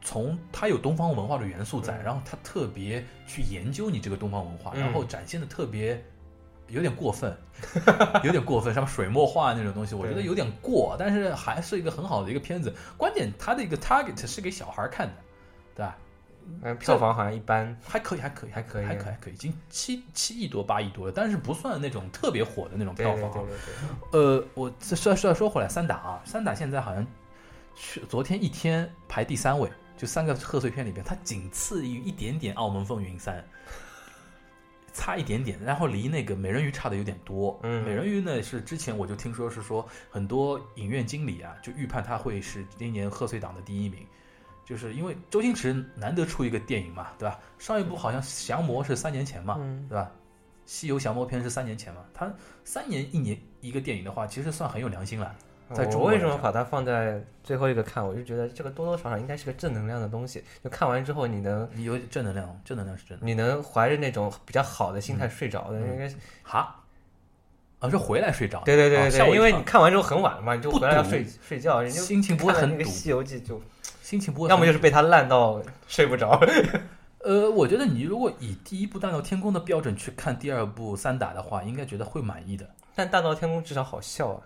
[0.03, 6.01] 从他有东方文化的元素在，嗯然后他特别去研究你这个东方文化，嗯然后展现的特别
[6.73, 7.37] 有点过分，
[8.25, 12.75] 有点过分，什么水墨画那种东西，我觉得有点过，但是还是一个很好的一个片子。
[12.97, 15.15] 关键它的一个 target 是给小孩看的，
[15.77, 15.97] 对吧？
[16.63, 23.33] 嗯，票房好像一般，还可以，还可以，还可以还可以，还可以，已经七七亿多、八亿多了，但是不算那种特别火的那种票房啊。
[23.33, 23.59] 对对对
[24.11, 27.07] 对，呃，我再说说说回来，三打啊，三打现在好像
[27.77, 33.37] 去昨天一天排第三位，就三个贺岁片里边，它仅次于一点点《澳门风云三》，
[34.93, 37.59] 差一点点，然后离那个美人鱼差的有点多。
[37.63, 44.07] 嗯美人鱼呢是之前我就听说是说很多影院经理啊，就预判它会是今年贺岁档的第一名。
[44.65, 47.39] 就是因为周星驰难得出一个电影嘛，对吧？
[47.59, 50.11] 上一部好像《降魔》是三年前嘛，嗯对吧？
[50.67, 52.33] 西游降魔篇是三年前嘛，他
[52.65, 55.35] 三年一年一个电影的话，其实算很有良心了。
[55.75, 58.07] 在中我为什么把它放在最后一个看？
[58.07, 60.43] 我就觉得这个多多少少应该是个正能量的东西。
[60.63, 63.25] 就看完之后，你能你有正能量，正能量是真的。
[63.27, 66.77] 你能怀着那种比较好的心嗯态睡着的，应该是哈，
[67.81, 68.63] 啊，是回来睡着。
[68.65, 73.61] 对对对对对，因为你看完之后很晚了嘛，你就回来要睡睡觉，人就心情不会很堵，西游记》就
[74.03, 74.49] 心情不会。
[74.49, 76.41] 要么就是被它烂到睡不着。
[77.25, 82.69] 呃，我觉得你如果以第一部《大闹天宫》的标准去看第二部《三打》的话，应该觉得会满意的。
[82.97, 84.43] 但《大闹天宫》至少好笑啊！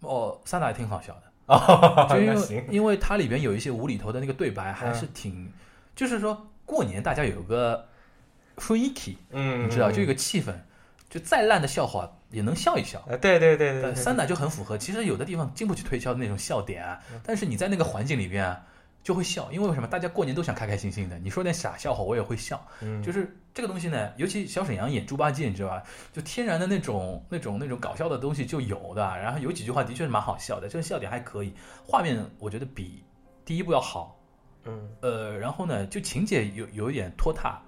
[0.00, 1.22] 哦，三打也挺好笑的。
[1.46, 5.50] 哦，就因为，因为它里边有一些无厘头的那个对白，还是挺，
[5.96, 7.88] 就是说过年大家有个
[8.56, 10.52] 雰囲気，嗯，你知道，嗯就有个气氛，
[11.08, 13.02] 就再烂的笑话也能笑一笑。
[13.08, 18.60] 呃，对对对对三打就很符合，其实有的地方经不起推敲的那种笑点啊，但是你在那个环境里边啊，
[19.08, 19.88] 就会笑，因为为什么？
[19.88, 22.62] 大家过年都想开开心心的，你说点傻笑话我也会笑。
[22.82, 25.82] 嗯，就是这个东西呢，尤其小沈阳演猪八戒，你知道吧？
[26.12, 29.02] 就天然的那种、那种、那种搞笑的东西就有的。
[29.16, 31.54] 然后有几句话的确是蛮好笑的，这个笑点还可以，
[31.86, 33.02] 画面我觉得比
[33.46, 34.14] 第一部要好。
[34.66, 37.62] 嗯呃，然后呢，就情节有有一点拖沓，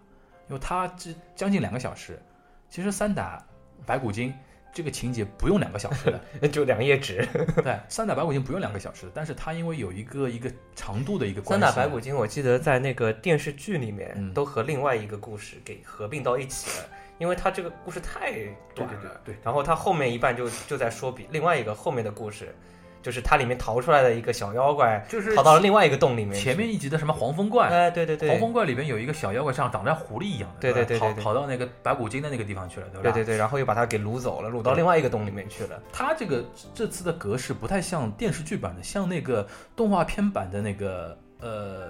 [0.49, 2.21] 因为它这将近两个小时。
[2.69, 3.43] 其实三打
[3.87, 4.31] 白骨精
[4.73, 7.27] 这个情节不用两个小时的，嗯， 就两页纸。
[7.63, 16.87] 对，三打白骨精不用两个小时的，但是它因为有一个一个长度的一个关系，三打白骨精，我记得在那个电视剧里面嗯都和另外一个故事给合并到一起了，
[17.19, 19.21] 因为它这个故事太对短对对了。
[19.25, 22.55] 对，然后它后面一半就就在说比另外一个后面的故事，
[23.03, 26.39] 就是它里面逃出来的一个小妖怪，就是逃到了另外一个洞里面。
[26.41, 33.03] 前面一集的什么黄风怪，哎，对对对，黄风怪里边有一个小妖怪，像长得像狐狸一样的，对对对跑对对对跑到那个白骨精的那个地方去了，对吧？
[33.03, 35.83] 对对对，然后又把它给掳走了，掳到另外一个洞里面去了。
[35.93, 41.89] 它这个这次的格式不太像电视剧版的，像那个动画片版的那个呃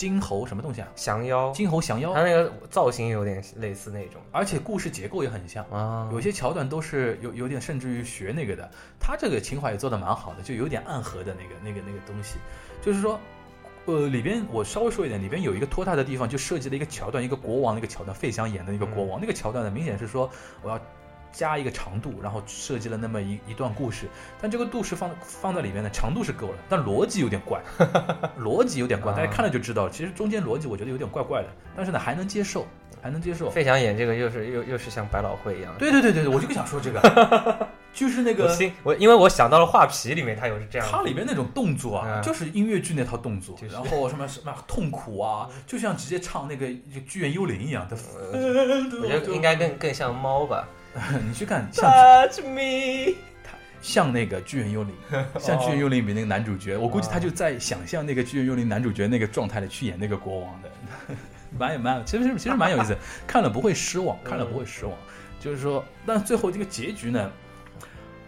[0.00, 0.88] 金猴什么东西啊？
[0.96, 2.14] 降妖，金猴降妖。
[2.14, 4.18] 它，那个造型有点类似那种。
[4.32, 5.62] 而且故事结构也很像。
[5.70, 6.08] 啊。
[6.10, 12.38] 有些桥段都是有有点甚至于学那个的，他这个情怀也做的蛮好的，就有点暗合的那个那个那个东西，
[12.80, 13.20] 就是说，
[13.84, 20.30] 呃，里边我稍微说一点，里边有一个拖沓的地方，就设计了一个桥段，一个国王那个桥段，费翔演的那个国王、那个桥段呢，明显是说
[20.62, 20.80] 我要
[21.32, 24.06] 加一个长度，然后设计了那么一一段故事，
[24.40, 27.60] 但这个故事放放在里面呢，长度是够了，但逻辑有点怪，
[28.38, 32.66] 逻辑有点怪，大家看了就知道，其实中间逻辑我觉得有点怪怪的，但是呢还能接受，
[33.00, 33.48] 还能接受。
[33.50, 35.72] 费翔演这个又是又又是像百老汇一样。
[35.78, 47.96] 对对对对对，我就想说这个， 就是那个心我因为我想到了画皮里面它有是这样的，它里面那种动作啊，嗯就是音乐剧那套动作，就是然后什么什么痛苦啊，就像直接唱那个就剧院幽灵一样的。
[48.32, 50.68] 我觉得应该更更像猫吧。
[51.26, 53.14] 你去看像 Touch me，
[53.80, 54.94] 像那个巨人幽灵，
[55.38, 60.70] 像巨人幽灵里面那个男主角，我估计他就在想象那个巨人幽灵男主角那个状态的去演那个国王的，
[61.58, 64.94] 蛮有蛮有，其实其实蛮有意思，看了不会失望，看了不会失望。
[65.40, 67.30] 就是说，但最后这个结局呢，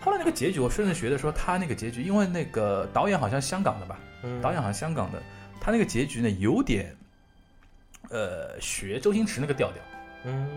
[0.00, 4.40] 后来那个结局，我甚至觉得说他那个结局，因为那个导演好像香港的吧，嗯。
[4.40, 5.22] 导演好像香港的，
[5.60, 6.96] 他那个结局呢有点，
[8.08, 9.82] 呃，学周星驰那个调调。
[10.24, 10.48] 嗯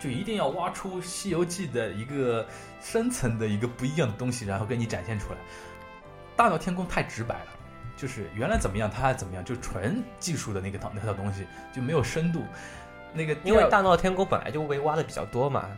[0.00, 2.44] 就一定要挖出《西游记》的一个
[2.80, 5.38] 深层的一个不一样的东西，然后给你展现出来。
[6.34, 7.46] 大闹天宫太直白了，
[7.96, 12.42] 就是原来怎么样，它还怎么样，就纯技术的那个套那套东西，就没有深度。
[13.14, 15.68] 那个因为大闹天宫本来就被挖的比较多嘛。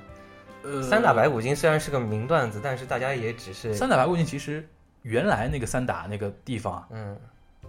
[0.62, 4.66] 呃三打白骨精虽然是个名段子，但是大家也只是三打白骨精其实
[5.02, 7.18] 原来那个三打那个地方啊，嗯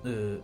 [0.04, 0.38] 呃，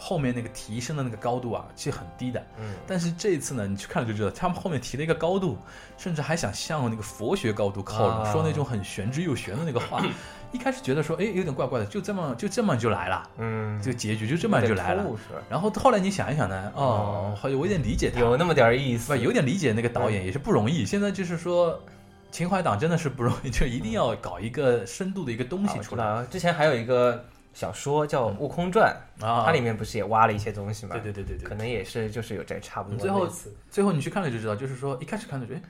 [0.00, 2.42] 后面那个提升的那个高度啊，其实很低的。
[2.58, 5.58] 嗯但是这一次呢，你去看了就知道，他们后面提了一个高度，
[5.98, 10.02] 甚至还想向那个佛学高度靠拢，啊说那种很玄之又玄的那个话。
[10.52, 15.04] 一开始觉得说，哎，有点怪怪的，就这么就这么就来了，嗯，这个结局就这么就来了。
[15.48, 20.84] 然后后来你想一想呢，哦哦，好像我有点理解他，有那么点意思不，有点理解那个导演也是不容易。
[20.84, 21.80] 现在就是说，
[22.32, 27.24] 情怀党真的是不容易，就一定要搞一个深度的一个东西出来之前还有一个
[27.60, 28.96] 小说叫《悟空传》，
[29.26, 29.42] 啊。
[29.44, 30.94] 它里面不是也挖了一些东西嘛？
[30.94, 33.28] 对对对对对可能也是就是有这差不多最后
[33.70, 35.62] 最后你去看了就知道，就是说一开始看的觉得，哎，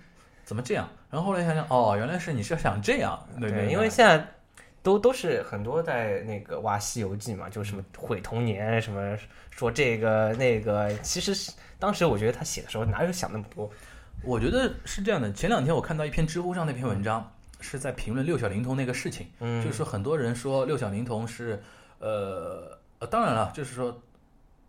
[0.44, 0.88] 怎么这样？
[1.10, 4.24] 然后后来想想，哦，原来是你是想这样，对对，因为现在
[4.84, 9.18] 都都是很多在那个挖《西游记》嘛，就什么毁童年，什么
[9.50, 13.68] 说这个那个，其实当时我觉得他写的时候哪有想那么多？
[14.22, 15.32] 我觉得是这样的。
[15.32, 21.62] 前两天我看到一篇知乎上那篇文章，是在评论六小龄童那个事情，嗯，就是说很多人说六小龄童是，
[22.00, 24.02] 呃呃，当然了，就是说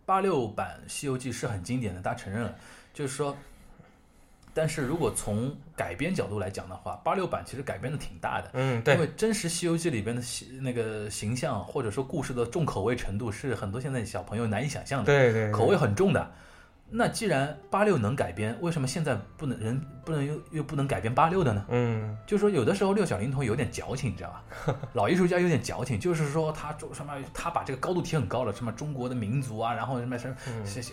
[0.06, 2.54] 八六版《西游记》是很经典的，大家承认了，
[2.94, 3.36] 就是说。
[4.54, 16.30] 但是如果从改编角度来讲的话，八六版其实改编的挺大的，嗯，对，因为真实《西游记》里边的西那个形象或者说故事的重口味程度是很多现在小朋友难以想象的，对对，对口味很重的。
[16.94, 21.64] 那既然八六能改编，为什么现在不能人不能又又不能改编八六的呢？
[21.70, 24.44] 嗯就是说有的时候六小龄童有点矫情，你知道吧？
[24.92, 30.34] 老艺术家有点矫情，就是说他做什么，他把这个高度提很高了，什么中国的民族啊，然后什么什么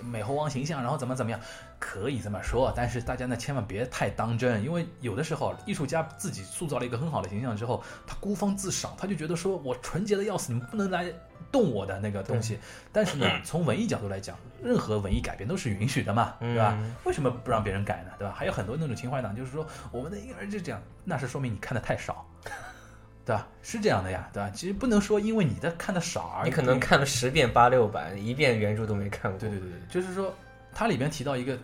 [0.09, 1.39] 美猴王形象，然后怎么怎么样，
[1.79, 11.11] 可以这么说，但是大家呢千万别太当真，因为有的时候艺术家自己塑造了一个很好的形象之后，他孤芳自赏，他就觉得说我纯洁的要死，你们不能来
[11.51, 12.57] 动我的那个东西。
[12.91, 16.77] 但是呢，从文艺角度来讲，任何文艺改编都是允许的嘛，对吧？
[16.79, 18.11] 嗯为什么不让别人改呢？
[18.17, 18.33] 对吧？
[18.37, 22.25] 还有很多那种情怀党，就是说我们的婴儿就这样，那是说明你看的太少。
[23.25, 23.47] 对吧？
[23.61, 24.49] 是这样的呀，对吧？
[24.49, 29.39] 其实不能说因为你的看的少而你可能看了十遍八六版，一遍原著都没看过。
[29.39, 30.33] 对对对对，就是说，
[30.73, 31.55] 它里边提到一个，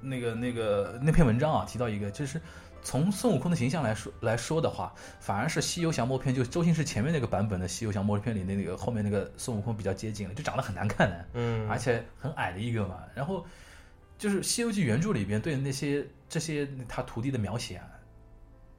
[0.00, 2.40] 那个那个那篇文章啊，提到一个，就是
[2.82, 12.98] 从孙悟空的形象来说来说的话，反而是《西游降魔篇》就周星驰前面那个版本的《西游降魔篇》里的那个后面那个孙悟空比较接近了，就长得很难看的，嗯， 而且很矮的一个嘛。
[13.14, 13.46] 然后
[14.18, 17.86] 就是《西游记》原著里边对那些这些他徒弟的描写啊，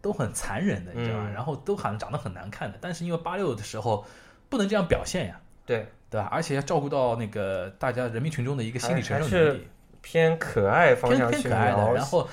[0.02, 1.26] 都很残忍的，你知道吧？
[1.28, 4.06] 嗯然后都好像长得很难看的，但是因为八六的时候
[4.50, 6.28] 不能这样表现呀，对，对吧？
[6.32, 9.68] 而且要照顾到那个大家人民群众的一个心理承受能力，
[10.02, 11.78] 偏可爱方偏向去偏可爱的。
[11.78, 12.28] 描然后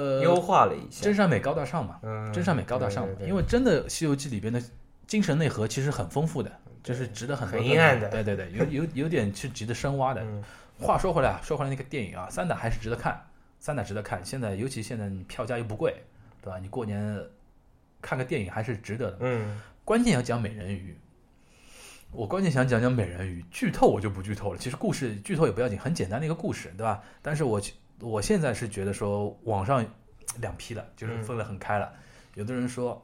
[0.00, 4.62] 呃，优化了一下，真善美高大上嘛，嗯，真善美高大上嘛对，对对因为真的《西游记》里边的
[5.06, 6.50] 精神内核其实很丰富的，
[6.82, 10.22] 就是值得很多很阴暗的对对对，有有有点是值得深挖的。
[10.22, 10.42] 嗯
[10.80, 13.22] 话说回来啊，说回来那个电影啊，三打还是值得看，
[13.58, 14.24] 三打值得看。
[14.24, 15.94] 现在尤其现在你票价又不贵，
[16.40, 16.58] 对吧？
[16.58, 17.22] 你过年
[18.00, 19.18] 看个电影还是值得的。
[19.20, 20.96] 嗯关键要讲美人鱼，
[22.12, 24.58] 我关键想讲讲美人鱼，剧透我就不剧透了。
[24.58, 27.02] 其实故事剧透也不要紧，很简单的一个故事，对吧？
[27.20, 27.60] 但是我
[28.00, 29.84] 我现在是觉得说网上
[30.40, 31.92] 两批了，就是分得很开了。
[32.34, 33.00] 有的人说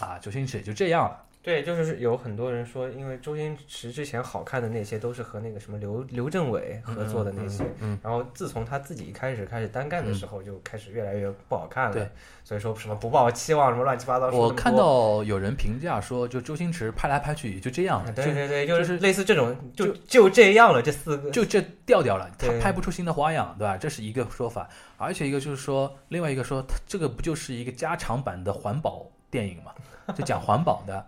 [0.00, 11.92] 啊，周星驰也就这样了，对，就是有很多人说，因为周星驰之前好看的那些都是和那个什么刘刘镇伟合作的那些，嗯然后自从他自己一开始开始单干的时候，就开始越来越不好看了。
[11.92, 12.08] 对，
[12.44, 14.30] 所以说什么不抱期望，什么乱七八糟。
[14.30, 21.30] 我看到有人评价说，就周星驰拍来拍去也就这样啊了，对对对，就就是类似这种，就就这样了，这四个。
[21.30, 23.76] 就这调调了，他拍不出新的花样，对吧？
[23.76, 29.72] 这是一个说法，而且一个就是说，另外一个说，他这个不就是一个加长版的环保电影嘛？
[30.14, 31.06] 就讲环保的。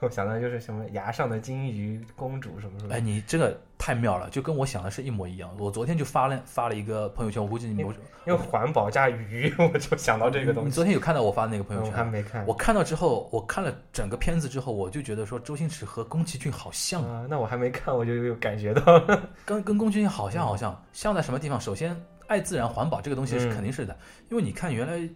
[0.00, 2.94] 我想到就是什么崖上的金鱼公主什么什么。
[2.94, 5.50] 哎，你这个太妙了，就跟我想的是一模一样。
[5.58, 7.94] 我昨天就发了发了一个朋友圈，我估计你们
[8.26, 10.68] 因为环保加鱼， 我就想到这个东西。
[10.68, 12.06] 你昨天有看到我发的那个朋友我还圈？
[12.08, 12.46] 没看。
[12.46, 19.00] 我看到之后，我看了整个片子之后，我就觉得说周星驰和宫崎骏好像，啊，那我还没看，我就有感觉到。
[19.44, 21.60] 跟 跟宫崎骏好像好像像在什么地方？
[21.60, 23.96] 首先，爱自然环保这个东西是嗯肯定是的，
[24.30, 25.08] 因为你看原来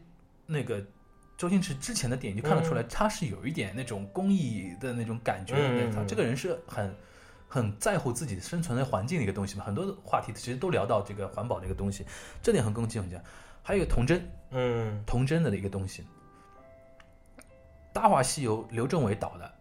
[0.47, 0.83] 那个
[1.43, 5.57] 周星驰之前的电影就看得出来，他是有一点那种公益的那种感觉
[5.91, 6.05] 的。
[6.05, 6.95] 这个人是很
[7.49, 9.65] 很在乎自己生存的环境的一个东西嘛。
[9.65, 12.07] 很多话题其实都聊到这个环保的一个东西，
[12.41, 13.21] 这点和宫崎骏讲。
[13.61, 16.03] 还有一个童真，嗯童真的一个东西，
[17.93, 19.53] 《大话西游》刘镇伟导的。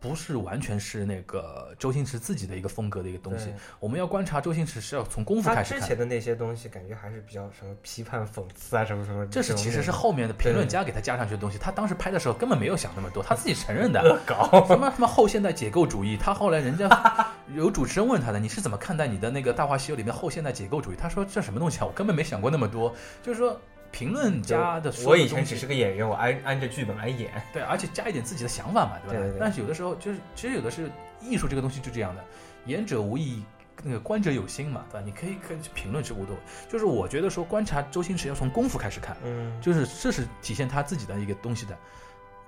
[0.00, 5.80] 不是完全是那个周星驰自己的一个风格的一个东西，我们要观察周星驰是要从功夫开始看。
[5.80, 9.26] 之前的那些东西，感觉还是比较什么批判、讽刺啊，什么什么。
[9.26, 14.00] 这是其实是后面的评论家给他加上去的东西，他当时拍的时候根本没有想那么多，他自己承认的。
[14.08, 14.48] 恶搞。
[14.66, 16.88] 什么什么后现代解构主义，他后来人家
[17.54, 20.96] 有主持人问他的，你是怎么看待你的那个《大话西游》里面后现代解构主义？
[20.96, 22.94] 他说这什么东西啊，我根本没想过那么多。
[23.22, 23.60] 就是说
[23.92, 27.30] 评论家的说我以前只是个演员，我按按着剧本来演。
[27.52, 29.12] 对，而且加一点自己的想法嘛，对吧？
[29.12, 32.24] 对对对但是有的时候就是，其实有的是艺术这个东西就这样的，
[32.66, 33.42] 言者无意，
[33.82, 35.02] 那个观者有心嘛，对吧？
[35.04, 36.40] 你可以可以去评论是无所谓。
[36.68, 39.16] 就是我觉得说观察周星驰要从功夫开始看。
[39.24, 41.76] 嗯，就是这是体现他自己的一个东西的。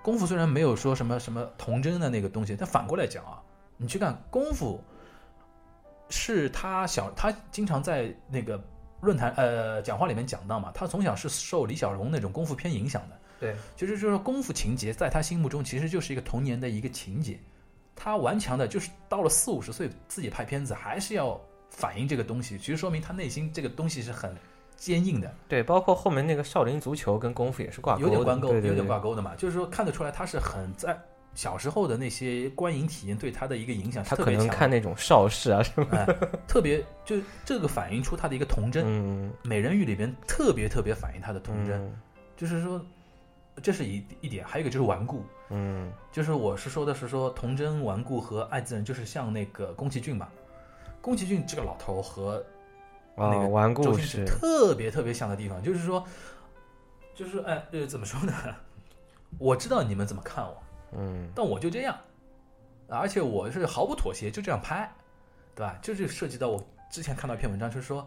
[0.02, 3.40] 功夫虽然没有说什么什么童真的那个东西，但反过来讲啊，
[3.76, 4.82] 你去看功夫，
[6.08, 8.60] 是他小他经常在那个
[9.02, 17.36] 论坛呃讲话里面讲到嘛，他从小是受李小龙那种功夫片影响的，对，其实就是说功夫情节在他心目中其实就是一个童年的一个情节，
[17.96, 21.38] 他顽强的就是到了四五十岁自己拍片子还是要
[21.68, 24.32] 反映这个东西，其实说明他内心这个东西是很
[24.76, 25.34] 坚硬的。
[25.48, 29.34] 对，包括后面那个少林足球跟功夫也是挂钩的，有点挂钩，有点挂钩的嘛。
[29.34, 30.96] 就是说看得出来，他是很在
[31.34, 35.86] 小时候的那些观影体验对他的一个影响他可能看那种邵氏啊什么。
[35.92, 36.06] 哎，
[36.46, 38.84] 特别就这个反映出他的一个童真。
[38.86, 41.94] 嗯，美人鱼里边特别特别反映他的童真，嗯
[42.36, 42.84] 就是说
[43.62, 45.24] 这是一一点，还有一个就是顽固。
[45.50, 50.28] 嗯，就是我是说的是说童真、顽固和爱自然，就是像那个宫崎骏嘛。
[51.00, 52.44] 宫崎骏这个老头和
[53.16, 56.04] 啊，那个顽固是，特别特别像的地方，就是说，
[57.14, 58.32] 就是哎呃怎么说呢？
[59.38, 60.61] 我知道你们怎么看我，
[60.92, 61.98] 嗯，但我就这样，
[62.88, 64.90] 而且我是毫不妥协，就这样拍，
[65.54, 65.78] 对吧？
[65.82, 68.06] 这就涉及到我之前看到一篇文章，就是说，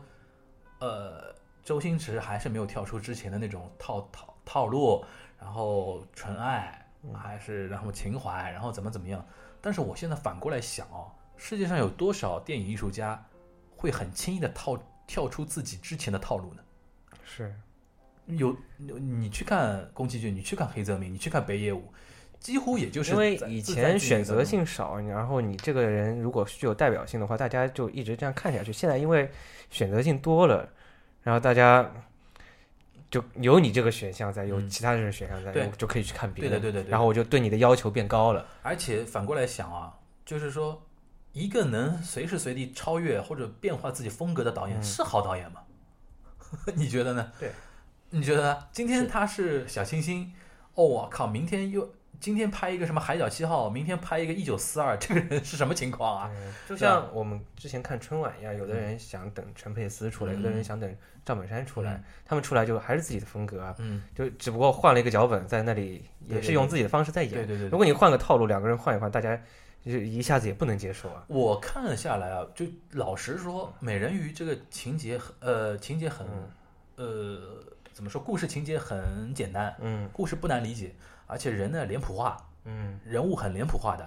[0.80, 5.04] 呃，周星驰还是没有跳出之前的那种套套套路，
[5.40, 9.26] 然后纯爱，还是然后情怀，然后怎么怎么样。
[9.62, 13.24] 但是我现在反过来想哦，世界上有多少电影艺术家
[13.76, 16.62] 会很轻易的套跳出自己之前的套路呢？
[17.24, 17.56] 是，
[18.28, 21.92] 有你去看宫崎骏，你去看黑泽明，你去看北野武，
[22.40, 28.72] 几乎也就是因为以前选择性少，然后你这个人如果具有代表性的话，大家就一直这样看下去。
[28.72, 29.30] 现在因为
[29.70, 30.70] 选择性多了，
[31.24, 31.92] 然后大家
[33.10, 36.52] 就有你这个选项在，有嗯其他人的选项在，对我就可以去看别的。
[36.52, 38.46] 对的对的对的然后我就对你的要求变高了。
[38.62, 40.82] 而且反过来想啊，就是说，
[41.32, 45.62] 一个能随时随地超越或者变化自己风格的导演、嗯是好导演吗？
[46.76, 47.32] 你觉得呢？
[47.40, 47.52] 对，
[48.12, 48.68] 你觉得呢？
[48.72, 50.32] 今天他是小清新，
[50.76, 51.90] 哦，我靠，明天又
[52.20, 56.32] 今天拍一个什么海角七号，明天拍一个一九四二，这个人是什么情况啊？
[56.36, 67.32] 嗯就像我们之前看春晚一样，有的人想等陈佩斯出来，嗯有的人想等赵本山出来嗯，他们出来就还是自己的风格啊，嗯，就只不过换了一个脚本，在那里也是用自己的方式在演。
[67.32, 69.40] 对对对如果你换个套路，两个人换一换，大家
[69.84, 71.24] 就一下子也不能接受啊。
[71.28, 76.28] 我看了下来啊，就老实说，美人鱼这个情节很呃情节很、
[76.96, 77.64] 呃
[77.94, 78.22] 怎么说？
[78.22, 80.94] 故事情节很简单，嗯故事不难理解，
[81.28, 84.04] 而且人呢脸谱化，嗯人物很脸谱化的。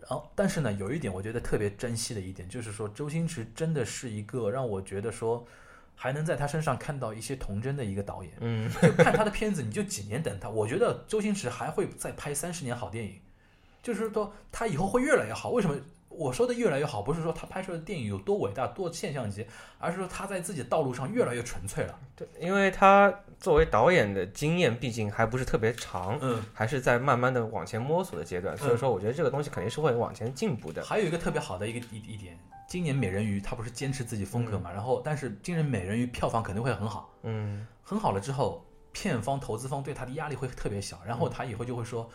[0.00, 5.46] 然后，但是呢，有一点我觉得特别珍惜的一点，就是说周星驰真的是一个让我觉得说，
[5.94, 8.32] 还能在他身上看到一些童真的一个导演。
[8.40, 10.48] 嗯，就看他的片子，你就几年等他。
[10.48, 13.20] 我觉得周星驰还会再拍三十年好电影，
[13.80, 15.50] 就是说他以后会越来越好。
[15.50, 15.76] 为什么
[16.16, 19.46] 我说的越来越好，不是说他拍出来的电影有多伟大、多现象级，
[19.78, 21.98] 而是说他在自己的道路上越来越纯粹了。
[22.14, 30.82] 对，因为他作为导演的经验毕竟还不是特别长，嗯，还是在慢慢的往前摸索的阶段，所以嗯说我觉得这个东西肯定是会往前进步的。
[30.84, 32.38] 还有一个特别好的一个一一点，
[32.68, 42.08] 今年美人鱼他不是坚持自己风格嘛，然后但是今年美人鱼票房肯定会很好，嗯很好了之后，片方、投资方对他的压力会特别小，然后他以后就会说，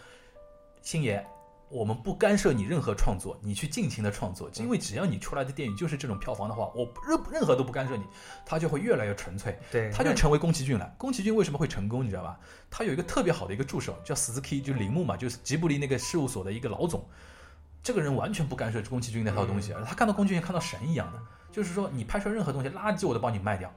[0.81, 1.25] 星爷。
[1.69, 8.03] 我们不干涉你任何创作，你去尽情的创作，因为只要你出来的电影就是这种票房的话，我任任何都不干涉你，
[8.45, 10.93] 他就会越来越纯粹，对，他就成为宫崎骏了。
[10.97, 12.39] 宫崎骏为什么会成功，你知道吧？
[12.69, 17.05] 他有一个特别好的一个助手叫死 K，就是铃木嘛，就是吉卜力那个事务所的一个老总。
[17.83, 21.19] 这个人完全不干涉宫崎骏那套东西，他看到宫崎骏看到神一样的，
[21.51, 23.73] 就是说你拍出来任何东西，垃圾我都帮你卖掉。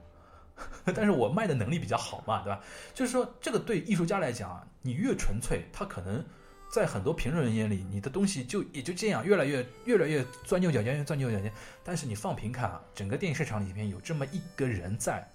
[0.93, 2.59] 但是我卖的能力比较好嘛，对吧？
[2.93, 6.23] 就是说，这个对艺术家来讲啊，你越纯粹，他可能
[6.71, 11.51] 在很多评论人眼里，你的东西就也就这样，越来越越来越钻牛角尖，越钻牛角尖。
[11.83, 15.27] 但是你放平看啊，整个电影市场里面有这么一个人在，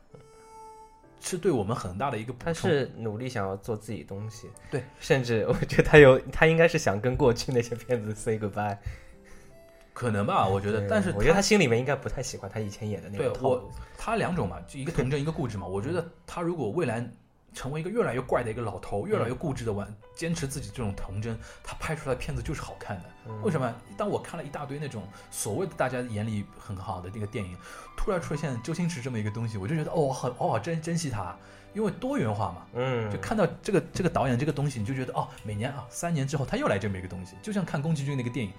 [1.21, 2.71] 是对我们很大的一个补他充。
[2.71, 8.79] 是努力想要做自己东西，对，甚至我觉得他有，他应该是想跟过去那些片子 say goodbye。
[9.93, 13.71] 可能吧，我觉得，但是我觉得他心里面应该不太喜欢他以前演的那个套路。
[13.97, 15.67] 他两种嘛，就一个童真，一个固执嘛。
[15.67, 17.01] 我觉得他如果未来
[17.57, 23.05] 成为一个越来越怪的一个老头，越来越固执的玩，坚持自己这种童真，他拍出来的片子就是好看的。
[23.27, 23.75] 嗯为什么？
[23.97, 27.57] 当我看了一大堆那种所谓的大家眼里很好的那个电影，
[27.97, 31.35] 突然出现周星驰这么一个东西，我就觉得哦，很哦，好珍珍惜他，
[31.73, 32.67] 因为多元化嘛。
[32.75, 38.53] 嗯，就看到这个这个导演这个东西，你就觉得哦，每年啊三年之后他又来这么一个东西，就像看宫崎骏那个电影。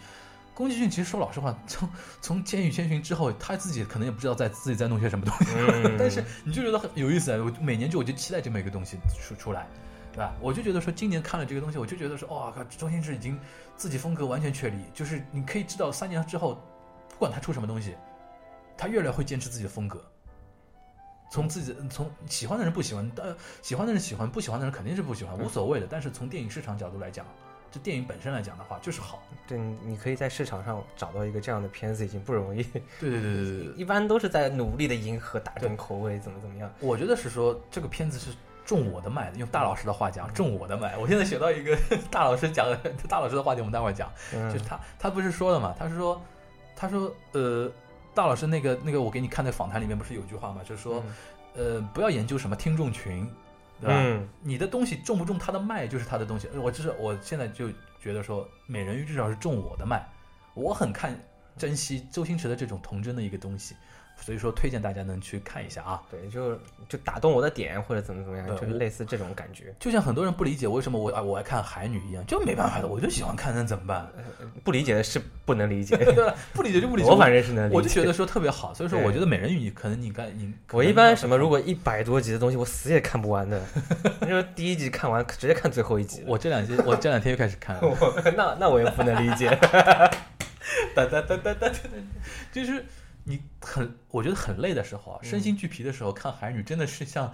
[0.58, 1.88] 宫崎骏其实说老实话，从
[2.20, 7.38] 从《千与千寻》之后，他自己可能也不知道在自己在弄些什么东西，嗯 但是你就觉得很有意思啊！
[7.38, 9.68] 我每年就我就期待这么一个东西出出来，
[10.12, 10.34] 对吧？
[10.42, 13.40] 我就觉得说今年看了这个东西，我就觉得说，哇靠，周星驰已经
[13.76, 16.56] 自己风格完全确立，就是你可以知道三年之后，
[17.08, 17.94] 不管他出什么东西，
[18.76, 20.04] 他越来会坚持自己的风格。
[21.30, 25.86] 从自己从喜欢的人不喜欢，呃，喜欢的人喜欢，不喜欢的人肯定是不喜欢，无所谓的。
[25.88, 27.24] 但是从电影市场角度来讲，
[27.72, 29.22] 这电影本身来讲的话，就是好。
[29.48, 32.62] 对，你你可以在市场上找到一个这样的片子已经不容易，
[33.00, 36.70] 对对对对对对， 一般都是在努力的迎合大众口味，怎么怎么样。
[36.80, 38.32] 我觉得是说这个片子是
[38.66, 40.98] 中我的脉的，用大老师的话讲，中我的脉。
[40.98, 41.78] 我现在学到一个
[42.12, 44.12] 大老师讲的，大老师的话题，我们待会儿讲。
[44.34, 45.74] 嗯就是他，他不是说了嘛？
[45.80, 46.22] 他是说，
[46.76, 47.72] 他说，呃，
[48.14, 50.62] 大老师那个那个，我给你看的访谈里面不是有句话嘛？
[50.68, 51.02] 就是说，
[51.56, 53.32] 呃，不要研究什么听众群，
[53.80, 53.96] 对吧？
[53.96, 56.48] 嗯你的东西中不中他的脉就是他的东西。
[56.56, 57.70] 我就是我现在就
[58.00, 60.04] 觉得说，美人鱼至少是中我的脉，
[60.54, 61.18] 我很看
[61.58, 63.76] 珍惜周星驰的这种童真的一个东西，
[64.20, 66.02] 所以说推荐大家能去看一下啊。
[66.10, 66.56] 对，就
[66.90, 69.74] 就打动我的点或者怎么怎么样，就是类似这种感觉。
[69.80, 74.08] 就像很多人不理解为什么我啊我爱看海女一样，就没办法的，我就喜欢看，那怎么办？
[74.64, 75.96] 不理解的是不能理解？
[76.54, 77.10] 不理解就不理解。
[77.12, 77.76] 我反正是能理解。
[77.76, 83.62] 我就觉得说特别好，所以说我觉得美人鱼你可能你该你我一般什么如果一百多集的东西，我死也看不完的。
[84.22, 86.24] 你说第一集看完，直接看最后一集。
[86.26, 89.48] 我这两集我这两天又开始看了，我那那我也不能理解。
[90.96, 91.76] 哒哒哒哒哒哒，
[92.52, 92.86] 就是
[93.24, 97.34] 你很我觉得很累的时候啊，身心俱疲的时候看海女真的是像。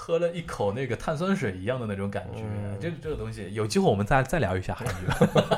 [0.00, 4.92] 喝了一口那个碳酸水一样的那种感觉，嗯这这个东西有机会我们再再聊一下海女。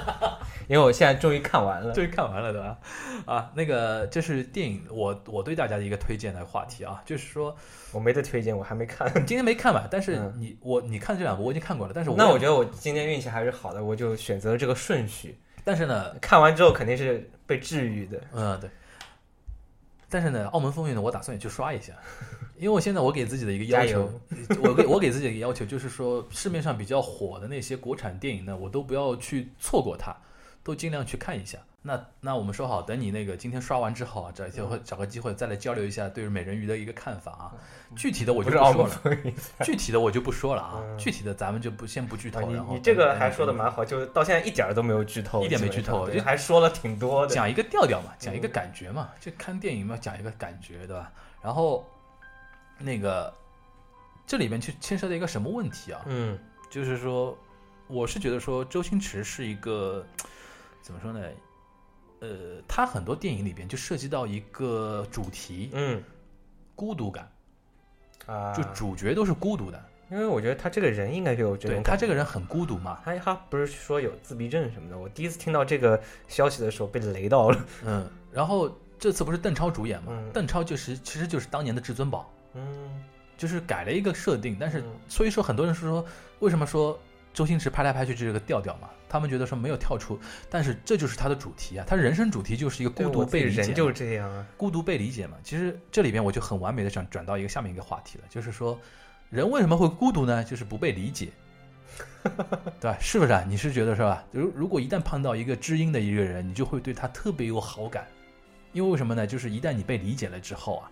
[0.67, 1.93] 因为我现在终于看完了。
[1.93, 2.79] 终于看完了，对吧？
[3.27, 7.55] 啊，那个这是电影，我我对大家的一个推荐的话题啊，就是说
[7.93, 9.07] 我没得推荐，我还没看。
[9.09, 9.87] 你今天没看吧？
[9.91, 15.39] 但是嗯你我你看这两部我已经看过了，但是我那我觉得我今天运气还是好的，我就选择了这个顺序。
[15.71, 18.21] 但是呢，看完之后肯定是被治愈的。
[18.33, 18.69] 嗯，对。
[20.09, 21.93] 但是呢，澳门风云呢，我打算也去刷一下，
[22.59, 24.13] 因为我现在我给自己的一个要求，
[24.65, 30.13] 我给我给自己的一个要求就是说，市面上比较火的那些国产电影呢，我都不要去错过它，
[30.65, 31.57] 都尽量去看一下。
[31.83, 37.53] 那那我们说好，等你那个今天刷完之后啊，找机会找个机会再来交流一下对于美人鱼的一个看法啊。
[37.97, 39.01] 具体的我就不说了，
[39.65, 40.75] 具体的我就不说了啊。
[40.83, 47.35] 嗯具体的咱们就不先不剧透，啊，你你这个还说的蛮好，就到现在一点儿都没有剧透，一点没剧透就还说了挺多的。
[47.35, 51.11] 讲一个调调嘛，讲一个嗯感觉嘛，就看电影嘛，讲一个感觉，对吧？
[51.41, 51.89] 然后
[52.79, 53.33] 那个
[54.27, 56.03] 这里面去牵涉到一个什么问题啊？
[56.05, 57.37] 嗯就是说，
[57.89, 60.07] 我是觉得说周星驰是一个
[60.83, 61.21] 怎么说呢？
[62.21, 66.03] 呃，他很多电影里边就涉及到一个主题嗯。
[66.77, 67.31] 孤独感，
[68.25, 77.67] 啊，就主角都是孤独的，因为我觉得他这个人应该就有这对种他这个人很孤独嘛，他他不是说有自闭症什么的，我第一次听到这个消息的时候被雷到了。
[77.85, 80.13] 嗯，然后这次不是邓超主演嘛？
[80.13, 80.31] 嗯。
[80.33, 83.05] 邓超就是其实就是当年的至尊宝，嗯。
[83.37, 84.85] 就是改了一个设定，但是嗯。
[85.07, 86.03] 所以说很多人是说，
[86.39, 86.99] 为什么说
[87.33, 88.89] 周星驰拍来拍去就是个调调嘛？
[89.09, 90.19] 他们觉得说没有跳出，
[90.49, 94.47] 但是这就是他的主题啊，他人生主题就是一个孤独被理解，人就是这样啊。
[94.57, 95.37] 孤独被理解嘛。
[95.43, 98.79] 其实这里边我就很完美的想转到一个下面一个话题了，就是说
[99.31, 100.45] 人为什么会孤独呢？
[100.45, 101.29] 就是不被理解，
[102.81, 102.97] 对吧？
[103.01, 103.45] 是不是啊？
[103.49, 104.25] 你是觉得是吧？
[104.31, 108.07] 如如果一旦碰到一个知音的一个人，你就会对他特别有好感，
[108.73, 109.27] 因为为什么呢？
[109.27, 110.91] 就是一旦你被理解了之后啊，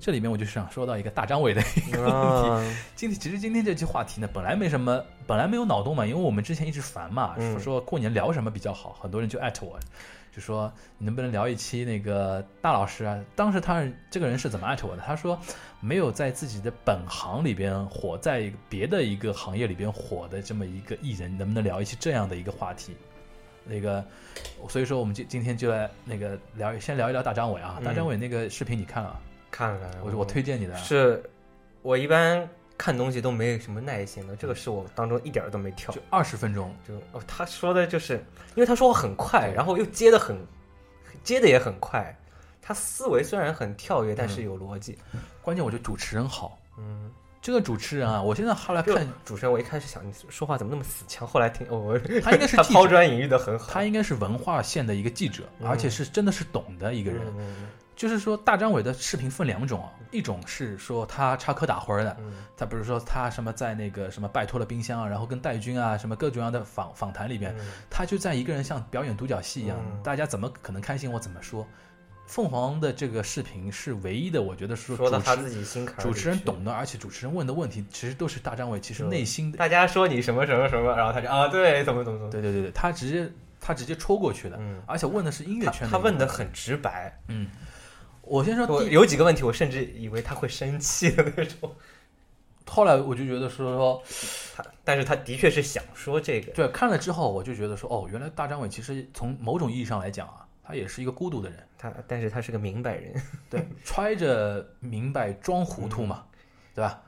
[0.00, 9.78] 这里面我就想说到一个大张伟的一个问题， 今天其实今天这期话题呢，本来没什么，本来没有脑洞嘛，因为我们之前一直烦嘛，嗯说说过年聊什么比较好，很多人就艾特我，
[10.34, 13.18] 就说你能不能聊一期那个大老师啊？
[13.36, 15.02] 当时他这个人是怎么艾特我的？
[15.06, 15.38] 他说
[15.80, 22.96] 没有在自己的本行里边火，在别的一个行业里边火的这么一个艺人，能不能聊一期这样的一个话题？
[23.66, 24.04] 那个，
[24.68, 27.76] 所以说我们今今天就来那个聊，先聊一聊大张伟啊。
[27.78, 29.18] 嗯大张伟那个视频你看了？
[29.54, 30.80] 看看我我推荐你的啊。
[30.82, 31.22] 是，
[31.80, 36.00] 我一般看东西都没有什么耐心的，这个是我当中一点儿都没跳就。
[36.10, 38.14] 二十分钟，就哦，他说的就是，
[38.56, 40.36] 因为他说话很快，然后又接的很，
[41.22, 42.12] 接的也很快。
[42.60, 44.98] 他思维虽然很跳跃，但是有逻辑。
[45.40, 46.58] 关键我觉得主持人好。
[46.76, 47.08] 嗯，
[47.40, 53.70] 这个主持人啊，我现在后来看，主持人，我一开始想你说话怎么那么死腔，后来听哦，我他应该是 他抛砖引玉的很好。
[53.70, 57.20] 他应该是文化线的一个记者，嗯而且是真的是懂的一个人。
[57.38, 62.32] 嗯就是说，大张伟的视频分两种啊，一种是说他插科打诨的，嗯。
[62.56, 67.66] 他比如说他什么在那个什么拜托了冰箱啊，然后跟戴军啊什么各种各样的访访谈里边，嗯。
[67.88, 70.02] 他就在一个人像表演独角戏一样，嗯。
[70.02, 71.66] 大家怎么可能开心我怎么说。
[72.26, 82.30] 凤凰的这个视频是唯一的，我觉得是说到他自己心坎儿主持人懂的，而且主持人问的问题其实都是大张伟其实内心的，大家说你什么什么什么，然后他就啊，对，怎么怎么怎么。
[82.30, 83.30] 对对对对，他直接
[83.60, 87.46] 他直接戳过去的，嗯，而且问的是音乐圈的他问的很直白，嗯，
[88.26, 91.74] 我先说有几个问题，我甚至以为他会生气的那种。
[92.66, 94.02] 后来我就觉得说说，
[94.56, 96.50] 他，但是他的确是想说这个。
[96.52, 103.14] 对，看了之后我就觉得说，哦，原来大张伟其实从某种意义上来讲啊，他也是一个孤独的人，他，但是他是个明白人。
[103.50, 106.24] 对，揣着明白装糊涂嘛，
[106.74, 107.02] 对吧？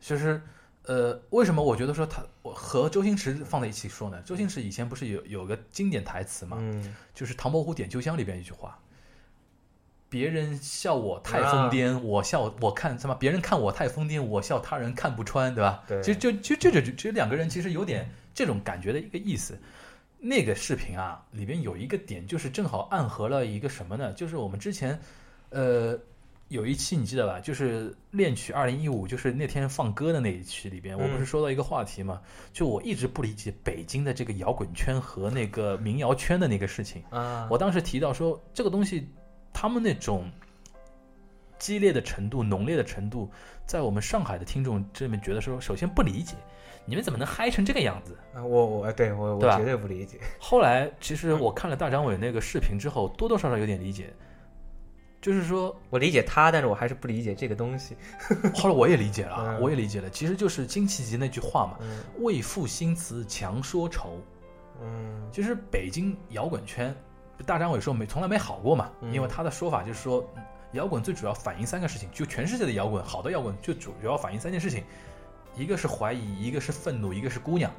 [0.00, 0.42] 就是
[0.82, 4.20] 呃，为什么我觉得说他我和周星驰放在一起说呢？
[4.22, 8.76] 周星驰以前不是有有个经典台词嘛，嗯，就是《唐伯虎点秋香》里边一句话。
[10.08, 13.14] 别人笑我太疯癫，我笑我看什么？
[13.14, 15.82] 别人看我太疯癫，我笑他人看不穿，对吧？
[15.88, 19.58] 对其实就就就就就其实两个人其实有点这种感觉的一个意思。
[20.18, 24.12] 那个视频啊，里边有一个点，就是正好暗合了一个什么呢？
[24.14, 24.98] 就是我们之前，
[25.50, 25.96] 呃，
[26.48, 27.38] 有一期你记得吧？
[27.38, 32.20] 就是恋曲二零一五，就是那天放歌的那一期里边，我不是说到一个话题嘛？
[32.52, 37.04] 就我一直不理解北京的这个摇滚圈和那个民谣圈的那个事情。
[37.10, 39.06] 啊，我当时提到说，这个东西，
[39.58, 40.30] 他们那种
[41.58, 43.30] 激烈的程度、浓烈的程度，
[43.64, 46.34] 在我们上海的听众这边觉得说，首先不理解，
[46.84, 48.14] 你们怎么能嗨成这个样子？
[48.34, 50.20] 啊我我对我对我绝对不理解。
[50.38, 54.12] 后来，其实我看了大张伟那个视频之后，多多少少有点理解，
[55.22, 57.96] 就是说，我理解他，但是我还是不理解这个东西。
[58.54, 64.20] 后来我也理解了 我也理解了，其实就是辛弃疾那句话嘛，嗯为赋新词强说愁。
[64.82, 66.94] 嗯其实北京摇滚圈，
[67.44, 74.82] 大张伟说没从来没好过嘛，嗯因为他的说法就是说，嗯摇滚最主要反映三个事情，就全世界的摇滚，好的摇滚就主要反映三件事情，
[75.56, 77.70] 一个是怀疑，一个是愤怒，一个是姑娘，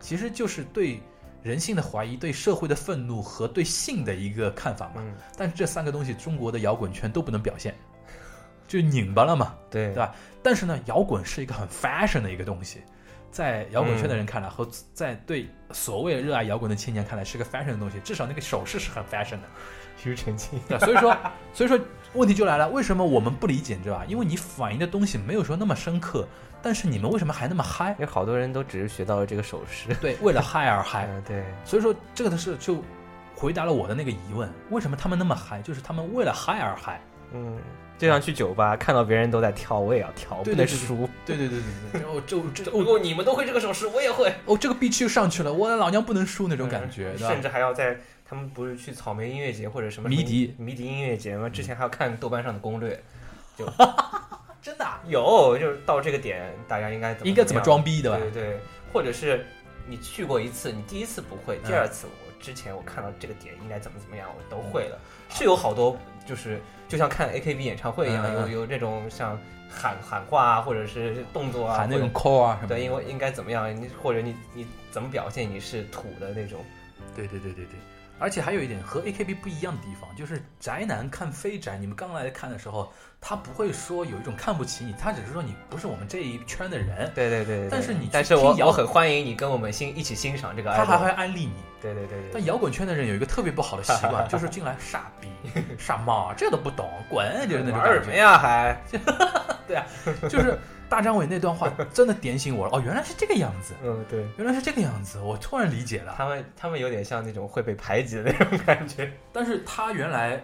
[0.00, 1.00] 其实就是对
[1.42, 4.94] 人性的怀疑、对社会的愤怒和对性的一个看法嘛。
[4.98, 7.74] 嗯，但是这三个东西，中国的摇滚圈都不能表现，
[8.66, 9.54] 就拧巴了嘛。
[9.68, 12.80] 对对吧但是呢，摇滚是一个很 fashion 的一个东西，
[13.36, 19.48] 在摇滚圈的人看来，和在对所谓热爱摇滚的青年看来是个 fashion 的东西，至少那个手势是很 fashion 的。
[20.02, 20.58] 庾澄庆。
[20.66, 21.14] 对，所以说，
[21.52, 21.78] 所以说
[22.14, 24.06] 问题就来了，为什么我们不理解，你知道吧？
[24.08, 26.26] 因为你反映的东西没有说那么深刻，
[26.62, 28.06] 但是你们为什么还那么嗨有？
[28.06, 29.94] 好多人都只是学到了这个手势。
[30.00, 31.06] 对，为了嗨而嗨。
[31.12, 32.82] 嗯，对，所以说这个的是就
[33.34, 35.60] 回答了我的那个疑问：为什么他们那么嗨？
[35.60, 37.02] 就是他们为了嗨而嗨。
[37.34, 37.58] 嗯，
[37.98, 41.08] 就像去酒吧看到别人都在跳，我也要跳，不能对对对输。
[41.24, 44.32] 对对对对对，然后就这如果你们都会这个手势，我也会。
[44.44, 47.26] 哦，这个 B 区又上去了，我的老娘不能输那种感觉，对？
[47.26, 47.96] 甚至还要在
[48.28, 51.48] 他们不是去草莓音乐节或者什么迷笛迷笛音乐节吗？
[51.48, 53.02] 之前还要看豆瓣上的攻略，
[53.56, 53.64] 就
[54.60, 58.18] 真的啊有，就是到这个点大家应该怎么应该怎么装逼，对吧？
[58.18, 58.58] 对对，
[58.92, 59.46] 或者是
[59.88, 64.98] 你去过一次，你第一次不会，第嗯二次我之前我看到这个点应该怎么怎么样，我都会了。
[65.30, 72.76] 是有好多就是就像看 AKB 演唱会一样，有有这种像喊喊话啊，或者是动作啊，喊那种 call 啊什么的。
[72.76, 76.64] 对，因为应该怎么样，你或者你你怎么表现你是土的那种，
[77.14, 77.78] 对对对对对，
[78.18, 82.92] 而且还有一点和 AKB 不一样的地方，就是宅男看非宅，你们刚来看的时候，
[83.28, 87.68] 他不会说有一种看不起你，他只是说你不是我们这一圈的人，对对对对。
[87.68, 91.54] 但是你但是我我很欢迎你跟我们欣一起欣赏这个他还会安利你。
[91.82, 95.28] 对对对对但摇滚圈的人有一个特别不好的习惯，就是进来傻逼、
[95.76, 97.94] 傻帽，这都不懂，滚，就是那种感觉。
[97.94, 98.80] 玩什么呀还？
[99.66, 99.84] 对啊
[100.28, 100.56] 就是
[100.88, 104.24] 大张伟那段话真的点醒我了，哦，原来是这个样子，嗯，对。
[104.36, 106.14] 原来是这个样子，我突然理解了。
[106.16, 109.12] 他们他们有点像那种会被排挤的那种感觉。
[109.32, 110.40] 但是他原来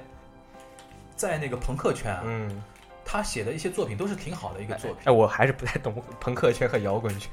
[1.15, 2.63] 在那个朋克圈啊，嗯，
[3.13, 5.03] 他写的一些作品都是挺好的一个作品。
[5.05, 7.31] 哎，我还是不太懂朋克圈和摇滚圈。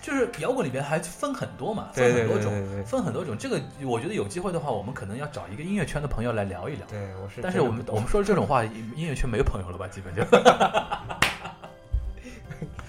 [0.00, 3.36] 就是摇滚里边还分很多嘛，分很多种，对对对分很多种。
[3.36, 6.86] 这个我觉得有机会的话，我们可能要找一个音乐圈的朋友来聊一聊。
[6.86, 7.42] 对，我是。
[7.42, 9.86] 但是我们我们说这种话，音乐圈没有朋友了吧？
[9.88, 10.24] 基本就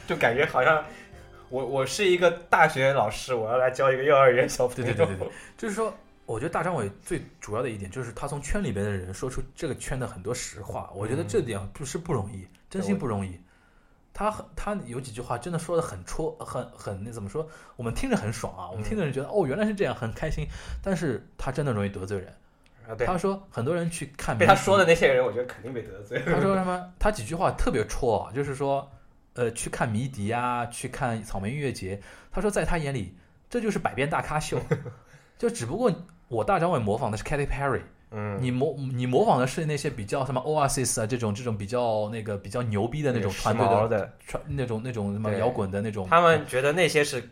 [0.07, 0.81] 就感觉好像
[1.49, 4.83] 我我是一个大学老师，我要来教一个幼儿园小朋友。
[4.85, 5.93] 对对对对对，就是说，
[6.29, 13.39] 我觉得大张伟最主要的一点就是他从圈里边的人说出这个圈的很多实话，我觉得这点不是不容易，真心不容易。
[14.13, 17.47] 他很他有几句话真的说的很戳，很很那怎么说？
[17.75, 20.45] 我们听着很爽啊，我们听的人觉得哦原来是这样，很开心。
[20.83, 22.27] 但是他真的容易得罪人。
[22.87, 26.21] 啊，他说很多人去看被他说的那些人，我觉得肯定被得罪。
[26.25, 26.91] 他说什么？
[26.99, 28.87] 他几句话特别戳啊，就是说，
[29.33, 31.99] 呃，去看迷笛啊，去看草莓音乐节。
[32.31, 33.15] 他说，在他眼里，
[33.49, 34.59] 这就是百变大咖秀，
[35.39, 35.91] 就只不过
[36.27, 37.81] 我大张伟模仿的是 Katy Perry，
[38.11, 44.13] 嗯，你模你模仿的是那些比较什么 Oasis 啊这种这种比较那个比较牛逼的那种团队的
[44.47, 47.27] 那种那种什么摇滚的那种，他们觉得那些是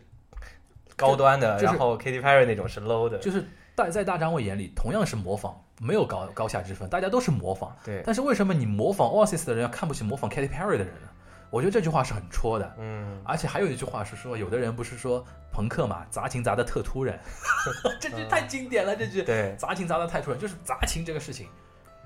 [0.96, 3.18] 高端的，就是然后 Katy Perry 那种是 low 的。
[3.18, 3.44] 就是
[3.76, 7.76] 在在大张伟眼里同样是模仿，没有高高下之分，大家都是模仿。
[7.84, 11.08] 对，但是为什么你模仿 Oasis 的人要看不起模仿 Katy Perry 的人呢？
[11.50, 12.74] 我觉得这句话是很戳的。
[12.78, 17.18] 嗯，而且还有一句话是说，有的人不是说朋克嘛，砸琴砸的特突然，
[18.00, 18.94] 这句太经典了。
[18.94, 21.48] 这句对，砸琴砸的太突然，就是砸琴这个事情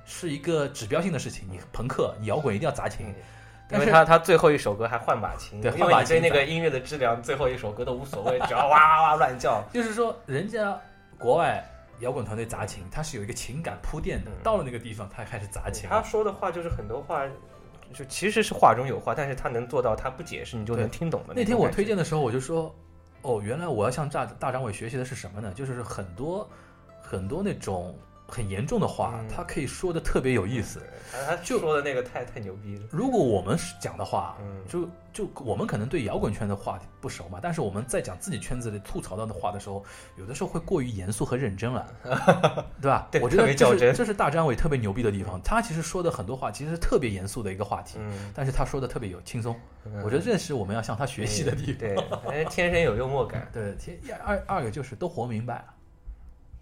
[0.04, 1.46] 是一个指标性的事情。
[1.50, 3.06] 你朋克，你摇滚一定要砸琴。
[3.70, 9.64] 因但是为他他最后一首歌还换把琴，对换把琴那个音乐的质量，最后一首歌都无所谓，只要哇 哇哇乱叫。
[9.72, 10.78] 就是说，人家
[11.18, 11.64] 国外
[12.00, 14.30] 摇滚团队砸琴，他是有一个情感铺垫的。
[14.30, 15.88] 嗯到了那个地方，他开始砸琴。
[15.88, 17.24] 他说的话就是很多话，
[17.92, 21.34] 就其实是话中有话，但是他能做到他不解释你就能听懂的。
[21.34, 22.74] 那天我推荐的时候，我就说，
[23.22, 25.52] 哦，原来我要向大大张伟学习的是什么呢？
[25.54, 26.48] 就是很多
[27.00, 27.94] 很多那种
[28.32, 30.80] 很严重的话，嗯他可以说的特别有意思。
[31.44, 32.84] 就说的那个太太牛逼了。
[32.90, 39.84] 如果我们是讲的话，嗯就就我们可能对摇滚圈的话题不熟嘛，但是我们在讲自己圈子里吐槽到的话的时候，
[40.16, 41.86] 有的时候会过于严肃和认真了，
[42.80, 43.08] 对吧？
[43.10, 49.54] 对我觉得这是这是大张伟特别牛逼的地方，他其实说的很多话其实是特别严肃的一个话题，嗯，但是他说的特别有轻松，
[49.84, 51.76] 嗯我觉得这是我们要向他学习的地方。
[51.76, 51.96] 对，
[52.30, 53.46] 哎天生有幽默感。
[53.52, 55.64] 对，天二二个就是都活明白了，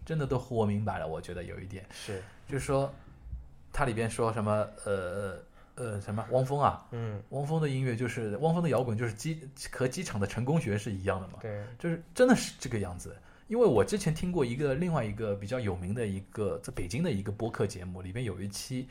[0.04, 1.84] 真的都活明白了，我觉得有一点。
[1.90, 2.92] 是，就是说，
[3.72, 5.36] 它里边说什么呃
[5.76, 9.40] 呃什么汪峰啊，嗯，汪峰的音乐就是汪峰的摇滚就是机
[9.70, 13.16] 和机场的成功学是一样的嘛，对，就是真的是这个样子。
[13.48, 18.88] 因为我之前听过一个另外一个比较有名的一个在北京的一个播客节目，里边有一期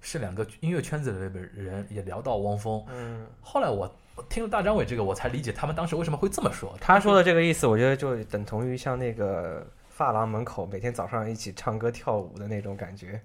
[0.00, 2.82] 是两个音乐圈子里的人也聊到汪峰。
[2.88, 6.74] 嗯，后来我我听了大张伟这个，我才理解他们当时为什么会这么说。
[6.80, 9.66] 他说的这个意思，我觉得就等同于像那个
[10.00, 13.20] 发廊门口每天早上一起唱歌跳舞的那种感觉。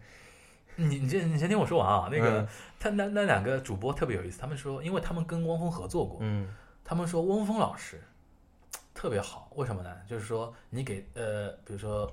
[0.75, 2.47] 你你先你先听我说完啊，那个、嗯
[2.77, 6.53] 他那那两个主播特别有意思，他们说，因为他们跟汪峰合作过，嗯
[6.83, 8.03] 他们说汪峰老师
[8.93, 9.89] 特别好，为什么呢？
[10.05, 12.11] 就是说你给呃，比如说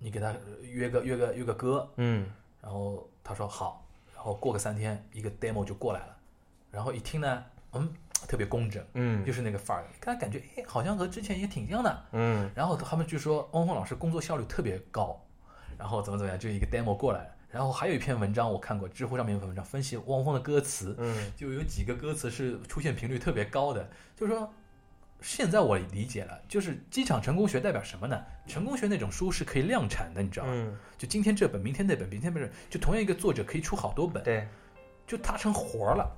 [0.00, 2.28] 你给他约个约个约个歌，嗯
[2.60, 6.16] 然后他说好，然后过个三天一个 demo 就过来了，
[6.72, 7.44] 然后一听呢，
[7.74, 7.94] 嗯，
[8.26, 12.04] 特别工整，嗯就是那个范儿，给他感觉哎，好像和之前也挺像的。
[12.12, 15.18] 嗯然后他们就说汪峰老师工作效率特别高，
[15.78, 17.30] 然后怎么怎么样，就一个 demo 过来了。
[17.48, 24.52] 然后还有一篇文章我看过，知乎上面有篇文章分析汪峰的歌词，嗯就有几个歌词是出现频率特别高的，就是说
[25.22, 28.22] 现在我理解了，就是机场成功学代表什么呢？
[28.46, 30.52] 成功学那种书是可以量产的，你知道吗？
[30.54, 34.46] 嗯，就今天这本，明天那本，明天那本，就同样一个作者可以出好多本，对，
[35.06, 36.14] 就他成活了，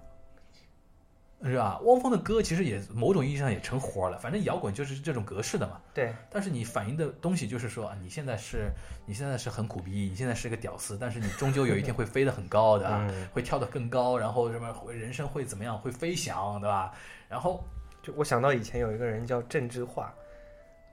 [1.45, 1.79] 是吧？
[1.85, 5.81] 汪峰的歌其实也某种意义上也成活了，反正摇滚就是这种格式的嘛。
[5.95, 8.71] 对，但是你反映的东西就是说，啊，你现在是，
[9.07, 16.93] 你现在是很苦逼，你现在是个屌丝，但是你终究有一天会飞得很高的， 嗯会跳得更高，然后什么会人生会怎么样，会飞翔，对吧？
[17.29, 17.63] 然后，
[18.03, 20.13] 就我想到以前有一个人叫郑智化，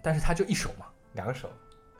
[0.03, 1.49] 但是他就一首嘛，两首，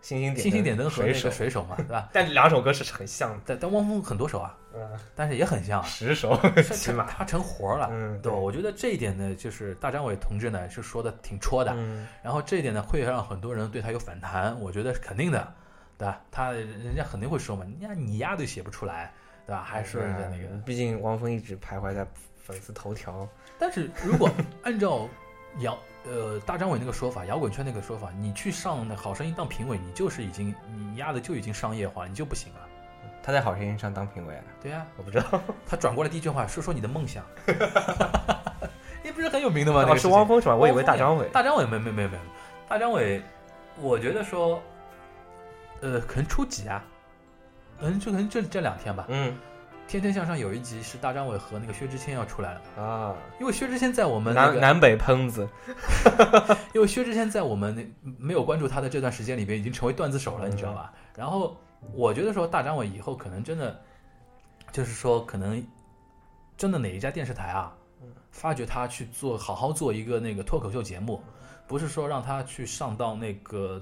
[0.05, 2.07] 星星点星星点灯和那个，水手嘛， 对吧？
[2.13, 6.39] 但两首歌是很像的，但但汪峰很多首啊，嗯，但是也很像啊，十首
[6.71, 7.89] 起码，他他成活了。
[7.91, 8.37] 嗯，对吧？
[8.37, 15.51] 我觉得这一点呢，就是大张伟同志呢是说的挺戳的，嗯，然后这一点呢会让很多人对他有反弹，我觉得是肯定的，
[15.97, 16.21] 对吧？
[16.29, 19.11] 他人家肯定会说嘛，你呀你丫都写不出来，
[19.47, 19.63] 对吧？
[19.63, 22.05] 还是人家那个，毕竟汪峰一直徘徊在
[22.37, 23.27] 粉丝头条，
[23.57, 24.29] 但是如果
[24.61, 25.09] 按照
[25.61, 25.75] 摇
[26.07, 32.59] 呃大张伟那个说法，摇滚圈那个说法，你去上那好声音当评委，你就是已经你丫的就已经商业化，你就不行了。
[33.23, 37.25] 他在好声音上当评委啊，对呀、我不知道，他转过来第一句话说说你的梦想，
[39.03, 39.83] 你不是很有名的吗？
[39.87, 40.55] 那哦是汪峰是吧？
[40.55, 42.19] 我以为大张伟，大张伟没没没没，
[42.69, 43.19] 大张伟，
[43.81, 44.61] 我觉得说，
[45.81, 46.83] 呃，可能初几啊？
[47.79, 49.05] 嗯，就可能这这两天吧。
[49.09, 49.35] 嗯
[49.87, 55.47] 天天向上有一集是大张伟和那个薛之谦要出来了，啊，因为薛之谦在我们那个，南南北喷子，
[56.73, 60.91] 因为薛之谦在我们那没有关注他的这段时间里边已经成为段子手了，你知道吧？
[61.15, 61.55] 然后
[61.93, 63.79] 我觉得说大张伟以后可能真的，
[64.71, 65.63] 就是说可能
[66.57, 67.71] 真的哪一家电视台啊，
[68.31, 71.21] 发掘他去做好好做一个那个脱口秀节目，
[71.67, 73.81] 不是说让他去上到那个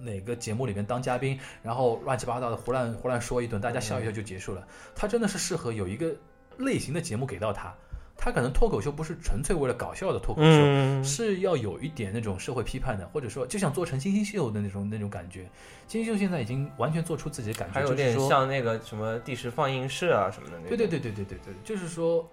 [0.00, 4.66] 哪个节目里面当嘉宾，然后乱七八糟的胡乱胡乱说一顿，大家笑一笑就结束了。
[4.94, 6.14] 他真的是适合有一个
[6.56, 7.74] 类型的节目给到他，
[8.16, 15.48] 他可能脱口秀不是纯粹为了搞笑的脱口秀，嗯，是要有一点那种社会批判的，或者说就想做成金星秀的那种那种感觉。
[15.86, 22.28] 金星秀现在已经完全做出自己的感觉，还有点像那个什么第十放映室啊什么的那种，对对对对对对对，就是说。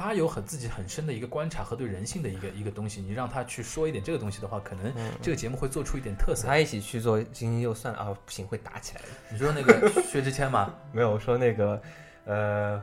[0.00, 6.46] 他有很自己很深的一个观察和对人性的一个一个东西，你让他去说一点这个东西的话，可能嗯这个节目会做出一点特色。
[6.48, 9.08] 他一起去做金星就算了啊，不行会打起来的。
[9.30, 11.80] 你说那个薛之谦吗，没有我说那个
[12.24, 12.82] 呃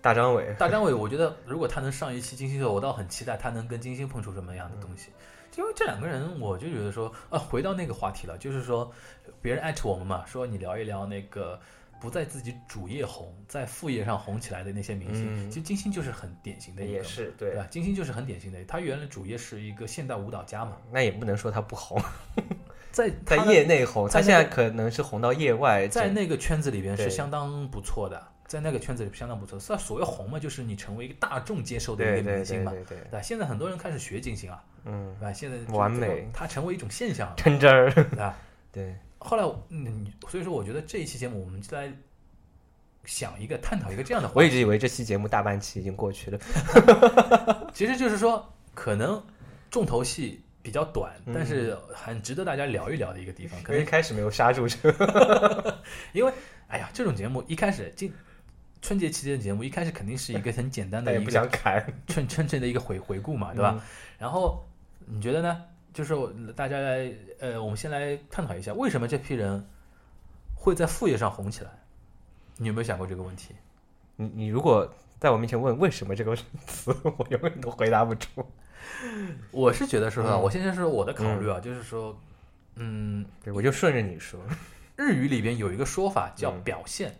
[0.00, 5.10] 大张伟，大张伟，我觉得如果他能上一期金星秀，我倒很期待他能跟金星碰出什么样的东西。
[5.56, 8.90] 因为这两个人，我就觉得说，啊，回到那个话题了，就是说，
[9.40, 11.60] 别人艾特我们嘛，说你聊一聊那个
[12.02, 15.46] 不在自己主业红，在副业上红起来的那些明星。
[15.46, 17.64] 嗯其实金星就是很典型的一个，也是对，对吧？
[17.70, 22.02] 金星就是很典型的，他原来主业是一个现代舞蹈家嘛，那也不能说他不红，
[22.90, 29.60] 在在业内红，他现在可能是红到业外，在那个圈子里边是相当不错的，在那个圈子里相当不错。
[29.60, 32.72] 所以所谓红嘛，就是你成为一个大众接受的一个明星嘛。
[32.72, 35.32] 对对对，对吧，现在很多人开始学金星啊，嗯，对吧？
[35.32, 38.36] 现在完美它成为一种现象了，真真儿， 对吧？
[38.72, 41.92] 对，后来，嗯，所以说我觉得这一期节目我们就来
[43.04, 46.38] 想一个探讨一个这样的话题， 我一直以为这期节目大半期已经过去了，
[47.74, 49.22] 其实就是说可能
[49.70, 53.60] 重头戏比较短，嗯但是很值得大家聊一聊的一个地方。
[53.62, 55.78] 可因为能一开始没有刹住这个，
[56.12, 56.32] 因为
[56.68, 58.12] 哎呀，这种节目一开始今
[58.80, 63.80] 春节期间的节目一开始肯定是一个很简单但也不的一个想砍，春春节的一个回回顾嘛，对吧？
[64.18, 64.64] 然后
[65.06, 65.64] 你觉得呢？
[65.92, 69.64] 就是我大家来，呃，我们先来探讨一下，为什么这批人
[70.54, 71.70] 会在副业上红起来？
[72.56, 73.54] 你有没有想过这个问题？
[74.16, 74.88] 你你如果
[75.18, 76.36] 在我面前问为什么这个
[76.66, 78.44] 词， 我永远都回答不出。
[79.50, 80.40] 我是觉得说，嗯。
[80.42, 82.18] 我现在是我的考虑啊，就是说，
[82.76, 84.40] 嗯，对，我就顺着你说。
[84.96, 86.62] 日语里边有一个说法叫嗯。
[86.62, 87.14] 表现，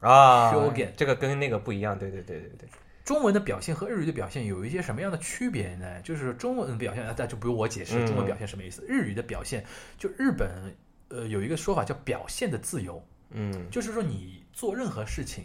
[0.00, 2.68] 啊 Shogun 这个跟那个不一样，对对对对对，
[3.04, 6.00] 中文的表现和日语的表现有一些什么样的区别呢？
[6.00, 8.82] 就是中文表现，那就不用我解释嗯中文表现什么意思。
[8.88, 9.62] 日语的表现，
[9.98, 10.74] 就日本
[11.08, 15.44] 呃有一个说法叫表现的自由，嗯就是说你做任何事情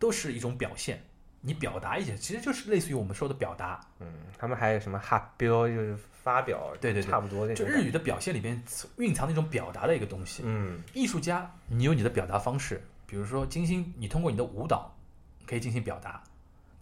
[0.00, 1.00] 都是一种表现，
[1.40, 3.80] 你表达一些，其实就是类似于我们说的表达。
[4.00, 7.64] 嗯，他们还有什么哈标，就是发表，对对对差不多那就。
[7.64, 8.60] 日语的表现里边
[8.96, 10.42] 蕴藏的一种表达的一个东西。
[10.44, 14.92] 嗯艺术家，你有你的表达方式，比如说金星，你通过你的舞蹈
[15.46, 16.20] 可以进行表达。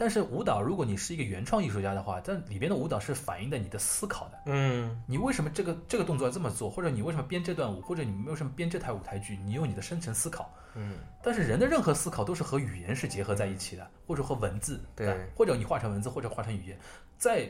[0.03, 4.43] 但是舞蹈，如果你是一个原创艺术家的话，但里边的舞蹈是反映的你的思考的。
[4.47, 10.53] 嗯你为什么这个这个动作要这么做，或者你为什么编这段舞，或者你为什么编这台舞台剧，你有你的深层思考。
[10.75, 16.77] 嗯，但是人的任何思考都是和语言是结合在一起的，或者和文字，对吧或者你化成文字，或者化成语言，
[17.17, 17.49] 在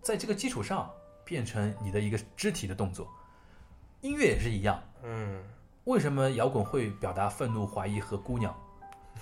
[0.00, 0.90] 在这个基础上
[1.22, 3.06] 变成你的一个肢体的动作。
[4.00, 5.42] 音乐也是一样，嗯
[5.84, 8.56] 为什么摇滚会表达愤怒、怀疑和姑娘？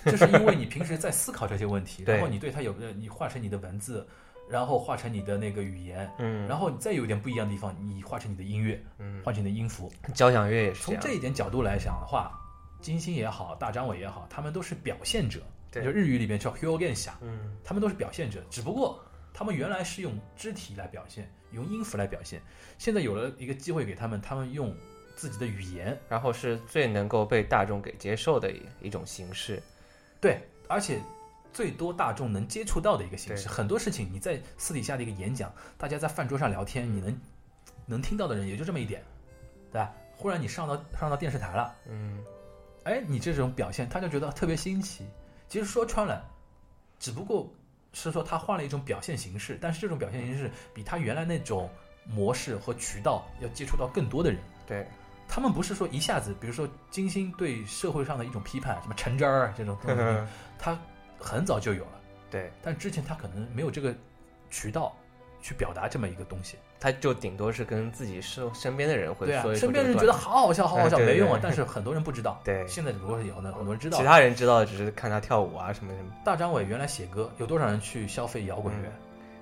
[0.05, 4.07] 就是因为你平时在思考这些问题， 然后你对它有个，你化成你的文字，
[4.49, 9.90] 然后化成你的那个语言，嗯，然后你再有点不一样的地方，你化成你的音乐，嗯，换成你的音符。
[10.14, 12.32] 交响乐也是从这一点角度来讲的话，
[12.80, 15.40] 金星也好，大张伟也好，他们都是表现者，
[15.70, 19.01] 对就日语里面叫 hyogensa，嗯他们都是表现者，只不过
[19.32, 22.43] 他们原来是用肢体来表现，用音符来表现，
[22.76, 24.74] 现在有了一个机会给他们，他们用
[25.14, 29.62] 自己的语言，然后是最能够被大众给接受的一一种形式。
[30.22, 31.00] 对，而且
[31.52, 33.48] 最多大众能接触到的一个形式。
[33.48, 37.20] 很多事情你在私底下的一个演讲，大家在饭桌上聊天，你能
[37.84, 39.02] 能听到的人也就这么一点，
[39.72, 39.92] 对吧？
[40.16, 42.24] 忽然你上到上到电视台了，嗯，
[42.84, 45.04] 哎，你这种表现，他就觉得特别新奇。
[45.48, 46.24] 其实说穿了，
[47.00, 47.52] 只不过
[47.92, 51.68] 是说他换了一种表现形式，但是这种表现形式比他原来那种
[52.06, 54.40] 模式和渠道要接触到更多的人。
[54.64, 54.86] 对，
[55.28, 60.02] 他们不是说一下子，比如说金星对社会上的一种批判，什么陈真儿这种东西，
[60.58, 60.78] 他
[61.18, 62.00] 很早就有了，
[62.30, 63.94] 对，但之前他可能没有这个
[64.50, 64.94] 渠道
[65.40, 66.56] 去表达这么一个东西。
[66.78, 72.40] 他就顶多是跟自己身身边的人会说一，说身边人觉得好好笑，好好笑，没用啊，但是很多人不知道。
[72.44, 74.04] 对现在只不过是以后呢，很多人知道其。
[74.04, 76.12] 他人知道的只是看他跳舞啊什么什么。
[76.24, 78.88] 大张伟原来写歌，有多少人去消费摇滚乐？
[78.88, 78.92] 嗯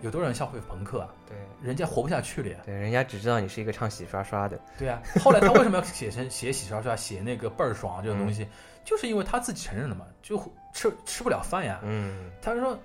[0.03, 1.09] 有多少人消费朋克啊？
[1.29, 2.59] 对人家活不下去了呀。
[2.65, 4.59] 对，人家只知道你是一个唱洗刷刷的。
[4.79, 8.47] 对啊，后来他为什么要 写成写洗刷刷，写那个倍儿爽这种东西？
[8.85, 10.39] 就是因为他自己承认了嘛，就
[10.73, 11.81] 吃吃不了饭呀。
[11.83, 12.79] 嗯，他说，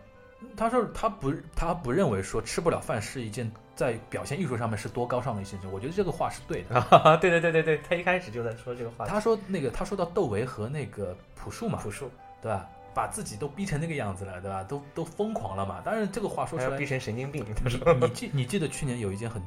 [0.58, 5.72] 他说他不他不认为说吃不了饭是一件在表现艺术上面是多高尚的一件事情。
[5.72, 6.76] 我觉得这个话是对的。
[6.92, 9.06] 啊，对对对对对，他一开始就在说这个话。
[9.06, 12.12] 他说那个他说到窦唯和那个朴树嘛，朴树
[12.42, 12.70] 对吧？
[12.96, 14.64] 把自己都逼成那个样子了，对吧？
[14.64, 15.82] 都都疯狂了嘛。
[15.84, 18.00] 当然这个话说出来逼成神经病，他你。
[18.00, 19.44] 你记你记得去年有一件很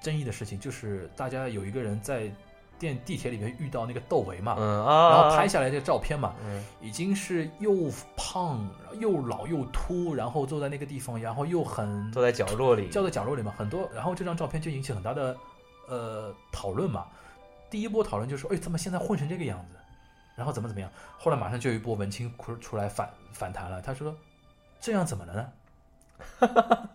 [0.00, 2.28] 争议的事情，就是大家有一个人在
[2.78, 8.68] 电地铁里面遇到那个窦唯嘛，嗯啊，然后拍下来这个照片嘛，嗯已经是又胖
[8.98, 15.36] 又老又秃，然后坐在那个地方，然后又很坐在角落里，坐在角落里嘛，很多，然后这张照片就引起很大的
[15.88, 17.06] 呃讨论嘛。
[17.70, 19.78] 第一波讨论就说，哎，怎么现在混成这个样子？
[20.34, 20.90] 然后怎么怎么样？
[21.18, 24.16] 后来马上就有一波文青出出来反反弹了，他说，
[24.80, 25.52] 这样怎么了呢？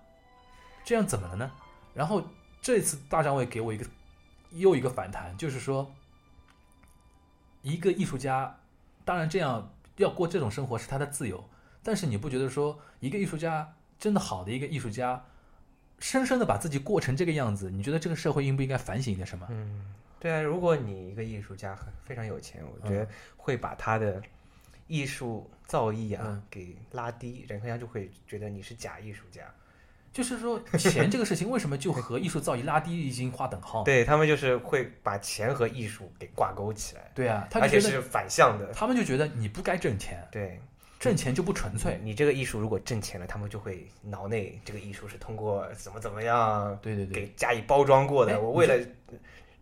[0.83, 1.51] 这样怎么了呢？
[1.93, 2.23] 然后
[2.61, 3.85] 这次大张伟给我一个
[4.51, 5.91] 又一个反弹，就是说，
[7.61, 8.57] 一个艺术家，
[9.03, 11.43] 当然这样要过这种生活是他的自由，
[11.83, 15.25] 但是你不觉得说一个艺术家真的好的一个艺术家，
[15.99, 19.47] 深深的把自己过成这个样子，你觉得这个社会应不应该反省一点什么？
[20.20, 24.22] 对啊，如果你一个艺术家很非常有钱，我觉得会把他的
[24.88, 29.41] 艺术造诣啊、嗯给拉低，人家就会觉得你是假艺术家。
[30.13, 33.84] 就是说钱这个事情为什么就和艺术造诣拉低已经划等号？
[33.84, 38.74] 对他们就是会把钱和艺术给挂钩起来，对啊，他而且是反向的。
[38.74, 40.59] 他们就觉得你不该挣钱，对，
[40.99, 41.99] 挣钱就不纯粹。
[42.01, 48.74] 你这个艺术如果挣钱了，他们就会脑内这个艺术是通过怎么怎么样对对对，给加以包装过哎的，我为了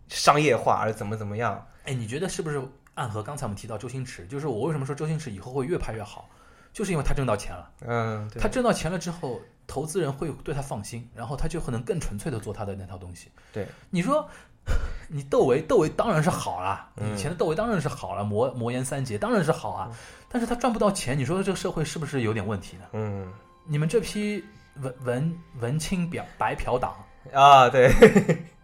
[0.10, 1.66] 商业化而怎么怎么样。
[1.86, 2.62] 哎，你觉得是不是
[2.94, 4.26] 暗合刚才我们提到周星驰？
[4.28, 6.30] 就是我为什么说周星驰以后会越拍越好，
[6.74, 7.72] 就是因为他挣到钱了。
[7.86, 13.30] 嗯，对他挣到钱了之后，投资人会对他放心，然后他就可能更纯粹的做他的那套东西。
[13.52, 14.28] 对，你说，
[15.10, 19.92] 你窦唯，窦唯当然是好了，嗯以前的窦唯当然是好了，魔魔岩三杰当然是好啊，
[20.30, 22.86] 但是他赚不到钱，你说这个社会是不是有点问题呢？
[22.94, 23.32] 嗯
[23.68, 24.44] 你们这批
[24.76, 26.96] 文文文青表白嫖党，
[27.34, 27.92] 啊，对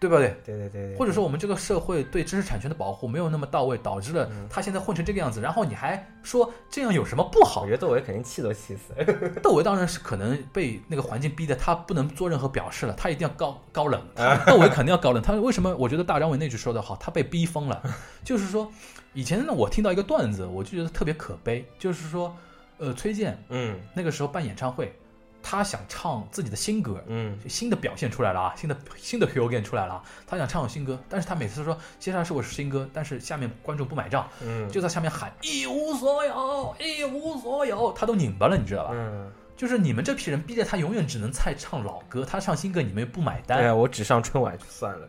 [0.00, 0.34] 对不对？
[0.42, 7.72] 对对对对，或者说我们这个社会对知识产权的保护没有那么到位，导致了嗯他现在混成这个样子，然后你还说这样有什么不好我觉？
[7.72, 9.04] 得窦唯肯定气都气死了。
[9.42, 14.02] 窦唯当然是可能被那个环境逼的，他不能做任何表示了，他一定要高高冷。
[14.46, 15.22] 窦唯肯定要高冷。
[15.22, 15.76] 他为什么？
[15.76, 17.82] 我觉得大张伟那句说的好，他被逼疯了。
[18.24, 18.72] 就是说，
[19.12, 22.34] 以前呢，我听到一个段子，我就觉得特别可悲，就是说，
[22.78, 24.94] 呃，崔健嗯那个时候办演唱会，
[25.42, 38.90] 他想唱自己的新歌，嗯就新的表现出来了啊，新的新的 Hugh Again 出来了啊，他想唱首新歌，但是他每次都说接下来是我新歌，但是下面观众不买账，嗯，就在下面喊一无所有，一无所有，他都拧巴了，你知道吧？
[38.94, 45.08] 嗯，就是你们这批人逼着他永远只能再唱老歌，他唱新歌你们又不买单，对啊，我只上春晚就算了。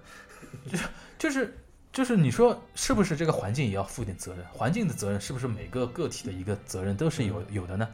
[1.18, 1.58] 就是
[1.94, 4.46] 就是你说是不是这个环境也要负点责任？
[4.52, 7.88] 环境的责任是不是每个个体的一个责任都是有有的呢？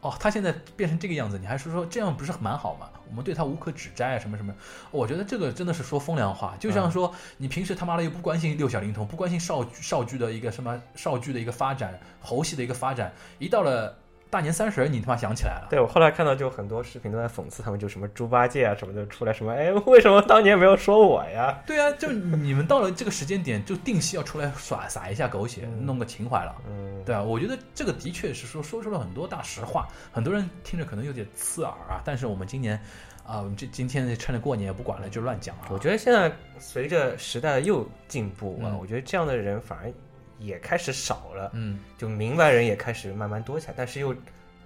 [0.00, 2.88] 哦，他现在变成这个样子，你还是说这样不是蛮好吗？
[3.08, 4.54] 我们对他无可指摘啊，什么什么？
[4.90, 13.94] 我觉得这个真的是说风凉话，就像说你平时他妈的又不关心六小龄童，不关心少少剧的一个什么少剧的一个发展，猴戏的一个发展，一到了
[14.30, 15.66] 大年三十你他妈想起来了。
[15.68, 21.60] 对我后来看到就很多视频都在讽刺他们，就什么猪八戒啊什么的出来什么，哎，为什么当年没有说我呀？
[21.66, 26.54] 对啊，就你们到了这个时间点，就定期要出来耍撒一下狗血，弄个情怀了。
[26.68, 32.00] 嗯，对啊，我觉得这个的确是说说出了很多大实话，很多人听着可能有点刺耳啊。
[32.04, 32.80] 但是我们今年
[33.26, 35.66] 啊，我们这今天趁着过年也不管了，就乱讲啊。
[35.70, 39.92] 我觉得现在随着时代又进步啊，嗯我觉得这样的人反而
[40.40, 41.78] 也开始少了，嗯。
[41.96, 44.12] 就明白人也开始慢慢多起来，但是又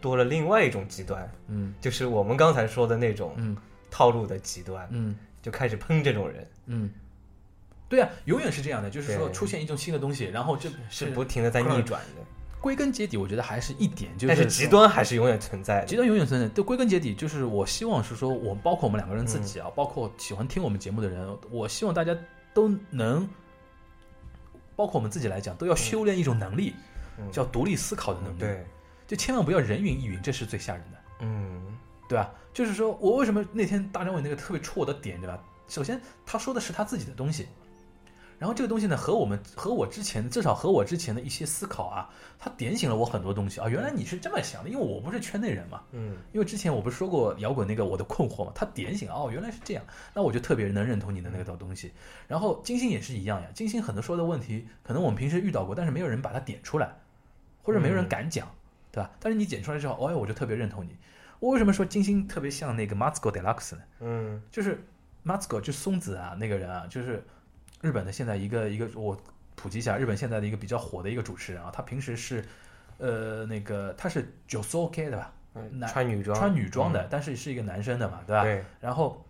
[0.01, 1.75] 多了另外一种极端，嗯。
[1.81, 3.55] 就是我们刚才说的那种嗯。
[3.91, 5.15] 套路的极端，嗯。
[5.43, 6.91] 就开始喷这种人，嗯，
[7.87, 12.23] 对啊，永远是这样的，就是说出现一种新的东西，然后这是不停的在逆转的，
[12.63, 15.87] 归根结底，我觉得还是一点，就但是极端还是永远存在的。
[15.87, 16.49] 极端永远存在。
[16.49, 19.65] 对，归根结底就是我希望是说，我包括我们两个人自己嗯。
[19.65, 22.17] 啊，包括喜欢听我们节目的人，我希望大家
[22.55, 23.29] 都能，
[24.77, 26.75] 包括我们自己来讲，都要修炼一种能力，
[27.19, 28.67] 嗯叫独立思考的能力。，对，
[29.07, 32.31] 就千万不要人云亦云，这是最吓人的，嗯对吧？
[32.53, 35.43] 就是说我为什么那天大张伟那个特别戳我的点，对吧？
[35.69, 37.49] 首先他说的是他自己的东西。
[38.45, 43.67] 然后这个东西呢，和我们和我之前至少和我之前的一些思考啊，它点醒了我很多东西啊。
[43.71, 49.83] 原来你是这么想的，因为我不是圈内人嘛，嗯因为之前我不是说过摇滚那个我的困惑嘛，他点醒哦，原来是这样，
[50.13, 51.91] 那我就特别能认同你的那个东西。
[52.29, 56.95] 然后金星也是一样呀，金星很多说的问题，可能我们平时遇到过，但是没有人把它点出来，
[57.63, 58.47] 或者没有人敢讲，
[58.93, 59.11] 对吧？
[59.21, 60.95] 但是你点出来之后，哎，我就特别认同你。
[61.41, 63.83] 我为什么说金星特别像那个 Matsuko Deluxe 呢？
[64.01, 64.85] 嗯就是
[65.25, 67.25] Matsuko 就松子啊那个人啊，就是
[67.85, 69.15] 日本的现在一个一个我
[69.55, 72.43] 普及一下，日本现在的一个比较火的一个主持人啊，他平时是
[72.97, 75.31] 呃那个他是 j o s o k 的吧？
[75.55, 78.43] 嗯男穿女装，穿女装的，但是是一个男生的嘛，对吧？
[78.43, 79.23] 对，然后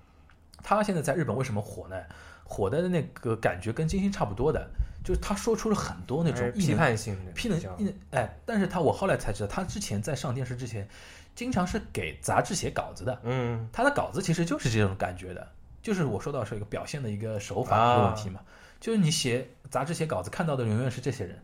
[0.63, 1.97] 他现在在日本为什么火呢？
[2.45, 4.71] 火的那个感觉跟金星差不多的，
[5.03, 10.87] 就是他说出了很多那种批判性的，批能比较异能哎，但是他我后来才知道，他之前在上电视之前，
[11.35, 15.51] 经常是给杂志写稿子的，嗯他的稿子其实就是这种感觉的，
[15.85, 18.41] 就是我说到是一个表现的一个手法啊的问题嘛，
[18.81, 21.43] 就是你写杂志写稿子看到的永远是这些人，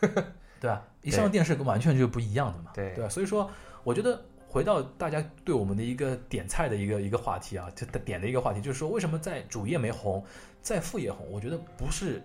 [0.60, 0.86] 对吧？
[1.02, 3.08] 一上电视完全就不一样的嘛，对吧？
[3.08, 3.50] 所以说，
[3.82, 10.24] 我觉得回到大家对我们的一个点菜的一个一个话题啊，就点的一个话题，就是说为什么在主页没红，
[10.62, 11.28] 在副业红？
[11.32, 12.22] 我觉得不是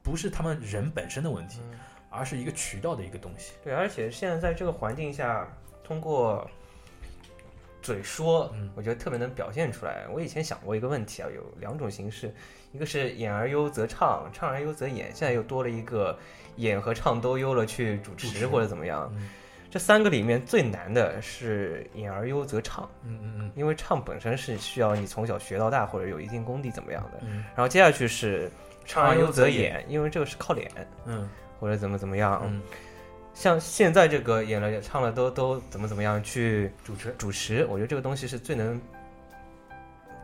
[0.00, 1.78] 不是他们人本身的问题，嗯
[2.08, 3.54] 而是一个渠道的一个东西。
[3.64, 5.46] 对，而且现在在这个环境下，
[5.82, 6.48] 通过
[7.86, 10.06] 嘴说，嗯我觉得特别能表现出来。
[10.12, 12.34] 我以前想过一个问题啊，有两种形式，
[12.72, 16.18] 一个是演而优则唱，唱而优则演，现在又多了一个
[16.56, 19.08] 演和唱都优了去主持或者怎么样。
[19.14, 19.30] 嗯
[19.68, 27.18] 这三个里面最难的是演而优则唱，嗯嗯嗯因为唱本身是需要你从小学到大或者有一定功底怎么样的。
[27.22, 28.50] 嗯然后接下去是
[28.84, 30.68] 唱而优则演，因为这个是靠脸
[31.04, 31.28] 嗯
[31.60, 32.42] 或者怎么怎么样。
[32.46, 32.62] 嗯，
[33.36, 38.80] 像现在这个演了唱了都都怎么怎么样去主持主持，我觉得这个东西是最能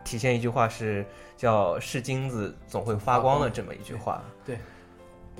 [0.03, 1.05] 体现一句话是
[1.37, 4.57] 叫“是金子总会发光”的这么一句话，对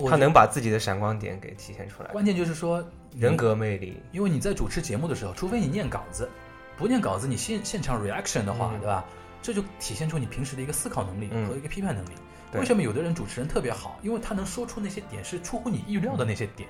[0.07, 3.97] 他能把自己的闪光点给体现出来，关键就是说人，格魅力。
[4.11, 6.29] 因为你在主持节目的时候，除非你念稿子，
[6.77, 9.03] 不念稿子，你现现场 reaction 的话，嗯对吧？
[9.41, 12.11] 这就体现出你平时的一个思考能力嗯和一个批判能力。
[12.51, 13.99] 对为什么有的人主持人特别好？
[14.03, 16.69] 因为他能说出那些点是出乎你意料的那些点，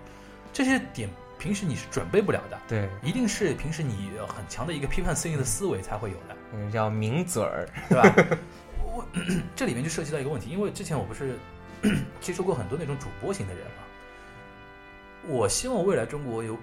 [0.54, 6.38] 这些点平时你是准备不了的，对，一定是平时你呃很强的一个批判性的思维才会有的。
[6.54, 7.68] 嗯，叫抿嘴儿。
[7.90, 8.38] 对吧？
[8.80, 9.04] 我
[9.56, 11.38] 这里面就涉及到一个问题，因为之前我不是
[12.22, 13.84] 接触过很多那种主播型的人嘛，
[15.28, 16.58] 我希望未来中国有，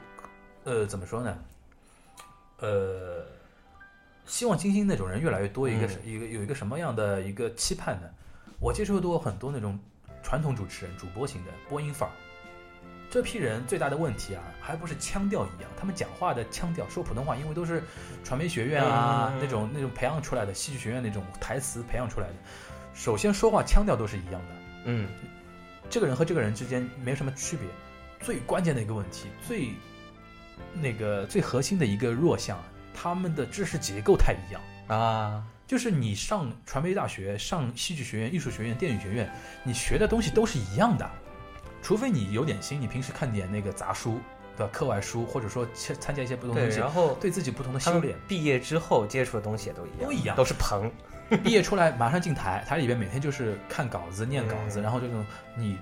[0.65, 1.37] 呃，怎么说呢？
[2.61, 3.27] 呃，
[4.25, 8.09] 希望金星那种人越来越多，一个是、一个有一个什么样的一个期盼呢？
[8.61, 9.79] 我接触过很多那种
[10.23, 12.13] 传统主持人、主播型的播音范儿。
[13.11, 17.83] 这批人最大的问题啊，还不是腔调一样，他们讲话的腔调，说普通话，因为都是
[18.23, 22.35] 传媒学院啊、嗯那种那种培养出来的，戏剧学院那种台词培养出来的，
[22.95, 24.49] 首先说话腔调都是一样的。
[24.85, 25.09] 嗯，
[25.91, 27.67] 这个人和这个人之间没什么区别。
[28.21, 29.71] 最关键的一个问题，最
[30.75, 32.63] 那个最核心的一个弱项，
[32.95, 34.63] 他们的知识结构太一样。
[34.87, 39.33] 啊，就是你上传媒大学、上戏剧学院、艺术学院、电影学院，
[39.65, 41.11] 你学的东西都是一样的，
[41.83, 44.19] 除非你有点心，你平时看点那个杂书，
[44.57, 44.73] 对吧？
[44.73, 48.17] 课外书，或者说参参加一些不同的，东西，然后对自己不同的修炼。
[48.29, 50.91] 毕业之后接触的东西也都一样，都一样都是棚。
[51.45, 55.25] 毕业出来马上进台，台里边每天就是看稿子、念稿子，嗯然后这种
[55.57, 55.79] 你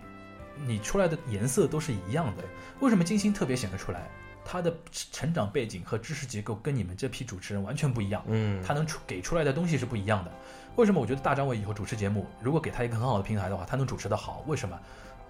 [0.67, 2.45] 你出来的颜色都是一样的。
[2.81, 4.09] 为什么金星特别显得出来？
[4.51, 4.75] 他的
[5.13, 10.33] 成长背景和知识结构跟你们这批主持人完全不一样，嗯，他能出给出来的东西是不一样的。
[10.77, 14.43] 为什么我觉得大张伟以后主持节目，如果给他一个很好的平台的话，他能主持的好？
[14.47, 14.79] 为什么？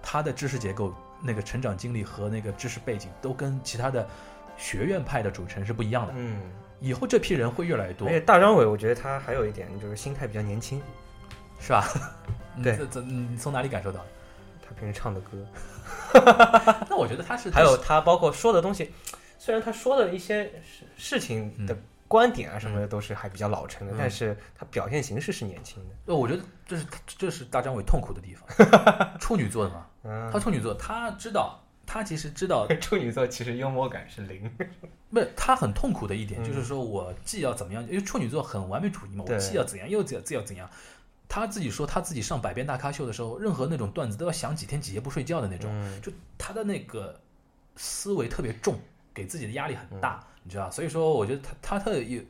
[0.01, 4.07] 他的知识结构、那个成长经历和那个知识背景都跟其他的
[4.57, 6.13] 学院派的主持人是不一样的。
[6.15, 6.39] 嗯，
[6.79, 10.81] 以后这批人会越来越多而，且大张伟，我觉得他还有一点就是心态比较年轻，
[11.59, 11.87] 是吧？
[12.63, 14.05] 对你这这你从哪里感受到？
[14.61, 15.45] 他平时唱的歌，
[16.87, 18.91] 那我觉得他 是还有他包括说的东西，
[19.39, 21.75] 虽然他说的一些事事情的
[22.07, 25.95] 观点啊什么的都是还比较老成的，嗯但是他表现形式是年轻的。
[26.05, 29.17] 呃，我觉得这是这是大张伟痛苦的地方。
[29.19, 34.49] 处女座的嘛，嗯，他处女座，他知道，他其实知道， 处女座其实幽默感是零。
[35.11, 40.69] 不是他很痛苦的一点，嗯就是说我既要怎么样，因为处女座很完美主义嘛，我既要怎样，又怎既要怎样。
[41.27, 47.19] 他自己说，他自己上百变大咖秀的时候，任何那种段子都要想几天几夜不睡觉的那种，嗯就他的那个
[47.75, 48.79] 思维特别重，
[49.13, 50.71] 给自己的压力很大，你知道？
[50.71, 52.21] 所以说，我觉得他他特有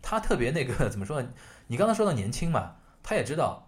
[0.00, 1.28] 他特别那个怎么说呢？
[1.66, 3.65] 你刚才说到年轻嘛，他也知道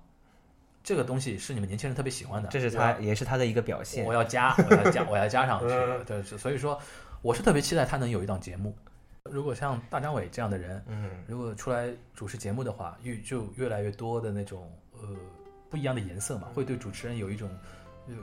[0.88, 4.14] 这个东西是你们年轻人特别喜欢的，这是他也是他的一个表现我。
[4.14, 6.02] 要加，我要加，我要加上去嗯。
[6.06, 6.80] 对，所以说
[7.20, 8.74] 我是特别期待他能有一档节目。
[9.24, 15.10] 如果像大张伟这样的人，嗯，如果出来主持节目的话，越就越来越多的那种呃
[15.68, 17.50] 不一样的颜色嘛，会对主持人有一种
[18.06, 18.14] 呃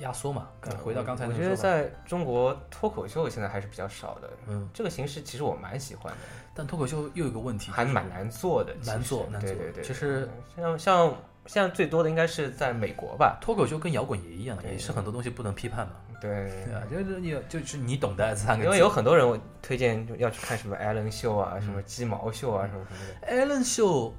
[0.00, 0.48] 压缩嘛。
[0.82, 4.30] 回到刚才我觉得在中国脱口秀现在还是比较少的。
[4.48, 6.20] 嗯，这个形式其实我蛮喜欢的，
[6.54, 11.14] 但脱口秀又有一个问题，还蛮难做的，难做难做对对对，其实像像
[11.46, 13.38] 现在最多的应该是在美国吧？
[13.40, 15.92] 脱口秀跟摇滚也一样，也是很多东西不能批判嘛。
[16.20, 16.30] 对，
[16.64, 18.66] 对啊，就是你就是你懂的三个字。
[18.66, 23.46] 因为有很多人我推荐要去看什么艾伦秀啊，嗯什么鸡毛秀啊，什么什么的。
[23.46, 24.14] Allen 秀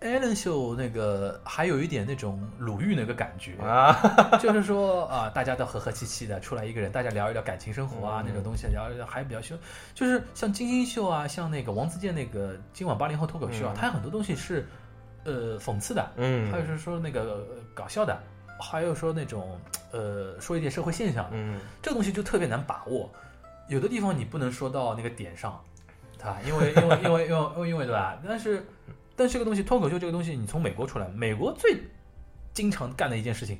[0.00, 3.94] ，Allen 秀那个还有一点那种鲁豫那个感觉，啊，
[4.40, 9.54] 就是说啊，大家都和和气气的，出来一个人，大家聊一聊感情生活啊、嗯那种东西，聊一聊还比较秀。
[9.92, 14.66] 就是像金星秀啊，像那个王自健那个今晚八零后脱口秀啊，嗯它有很多东西是
[15.24, 18.18] 呃讽刺的，嗯，还有是说那个呃搞笑的，
[18.58, 19.58] 还有说那种
[19.92, 23.10] 呃说一点社会现象的，嗯，这个东西就特别难把握，
[23.68, 25.52] 有的地方你不能说到那个点上，
[26.22, 28.18] 啊，因为因为因为因为因为因为对吧？
[28.26, 28.66] 但是
[29.16, 31.82] 但是这个东西脱口秀这个东西，你从美国出来，美国最
[32.52, 33.58] 经常干的一件事情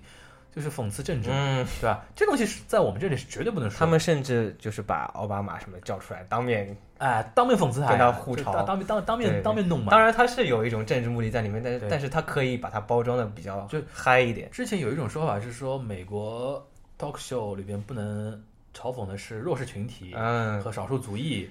[0.55, 2.05] 就是讽刺政治，嗯，对吧？
[2.17, 3.79] 这东西是在我们这里是绝对不能说的。
[3.79, 9.91] 他们甚至就是把奥巴马什么叫出来当面，哎，当面讽刺他，跟他互嘲当当面当当面当面弄嘛。
[9.91, 14.51] 当然他是有一种政治目的在里面，但是但是他可以把它包装的比较就嗨一点。
[14.51, 16.67] 之前有一种说法是说，美国
[16.99, 18.33] talk show 里边不能
[18.75, 21.49] 嘲讽的是弱势群体，嗯，和少数族裔，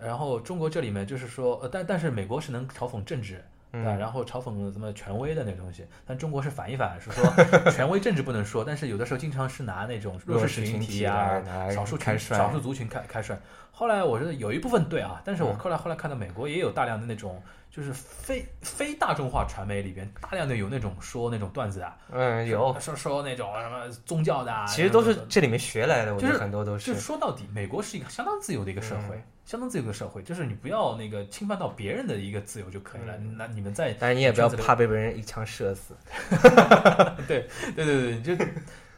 [0.00, 3.94] 然后中国这里面就是说，呃，但但是美国是能嘲讽政治，对吧？
[3.94, 7.24] 嗯然后嘲讽什么权威的那种东西，但中国是反一反，是说
[7.72, 13.38] 权威政治不能说，但是有的时候经常是拿那种弱势群体啊、少数少数族群开开涮。
[13.70, 17.42] 后来我觉得有一部分对啊，但是我嗯后来后来看到美国也有大量的那种。
[17.70, 33.16] 就是非非大众化传媒里边大量的有那种说那种段子啊，嗯，有，说说那种什么宗教的啊，其实都是这里面学来的，我觉就是得很多都是就是说到底，美国是一个相当自由的一个社会，嗯相当自由的社会，就是你不要那个侵犯到别人的一个自由就可以了。
[33.16, 35.94] 嗯那你们在但是你也不要怕被别人一枪射死。
[37.26, 38.36] 对对对对，你就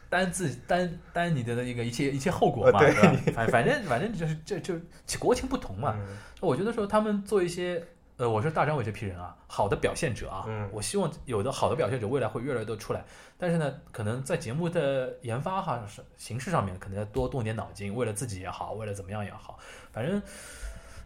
[0.09, 3.17] 担自担担你的那个一切一切后果嘛，呃对吧？
[3.33, 4.75] 反反正反正就是这就
[5.21, 5.95] 国情不同嘛。
[5.97, 7.85] 嗯我觉得说他们做一些。
[8.21, 13.03] 呃，我说大张伟这批人啊，好的表现者啊，嗯我希望有的好的表现者未来会越来越多出来。
[13.39, 19.59] 但是呢，可能在节目的研发哈是形式上面，可能要多动点脑筋，为了自己也好，为了怎么样也好，
[19.91, 20.23] 反正，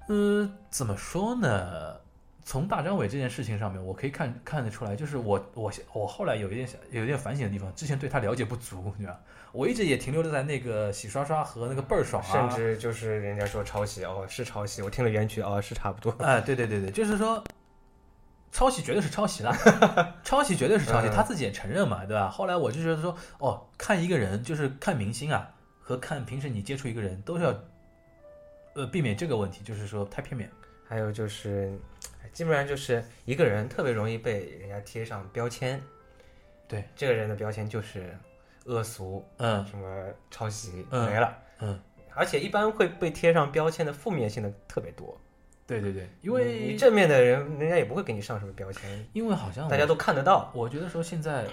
[0.09, 2.01] 呃，怎么说呢？
[2.43, 9.21] 从大张伟这件事情上面，我可以看看得出来，就是我我我后来有一点想有一点反省的地方，之前对他了解不足，对吧？
[9.55, 16.11] 我一直也停留在那个洗刷刷和那个倍儿爽啊，甚至就是人家说抄袭哦，是抄袭，我听了原曲哦，是差不多。
[16.25, 17.43] 哎，对对对对，就是说，
[18.51, 19.57] 抄袭绝对是抄袭了，
[20.25, 22.29] 抄袭绝对是抄袭， 嗯他自己也承认嘛，对吧？
[22.29, 25.49] 后来我就觉得说，哦，看一个人就是看明星啊，
[25.81, 27.55] 和看平时你接触一个人都是要，
[28.75, 30.51] 呃，避免这个问题，就是说太片面。
[30.87, 31.73] 还有就是，
[32.23, 35.81] 哎基本上就是一个人特别容易被人家贴上标签。
[36.67, 38.17] 对，这个人的标签就是
[38.65, 41.37] 恶俗，嗯什么抄袭，嗯没了。
[41.61, 41.81] 嗯，
[42.15, 45.19] 而且一般会被贴上标签的负面性的特别多，
[45.67, 50.51] 对对对，因你为正面的人，人家也不会给你上什么标签，因为好像大家都看得到。
[50.55, 51.47] 我觉得说现在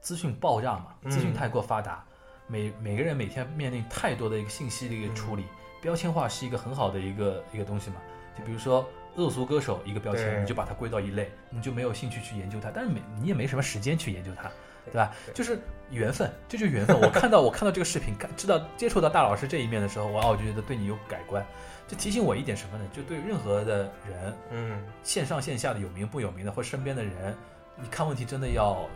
[0.00, 2.04] 资讯爆炸嘛，嗯资讯太过发达，
[2.46, 5.44] 每每个人每天面临太多的一个信息的一个处理，
[5.80, 7.96] 标签化是一个很好的一个一个东西嘛。
[8.38, 14.50] 就比如说恶俗歌手一个标签，你就把它归到一类，你就没有兴趣去研究它，但是没你也没什么时间去研究它，
[14.86, 15.12] 对吧？
[15.26, 15.58] 对就是
[15.90, 16.98] 缘分，这就是缘分。
[17.00, 21.44] 我看到我看到这个视频，看知道接触到大老师这一面的时候，哇，我就觉得对你有改观，
[21.86, 22.84] 就提醒我一点什么呢？
[22.92, 27.36] 就对任何的人，嗯，线上线下的有名不有名的，或身边的人，
[27.76, 28.88] 你看问题真的要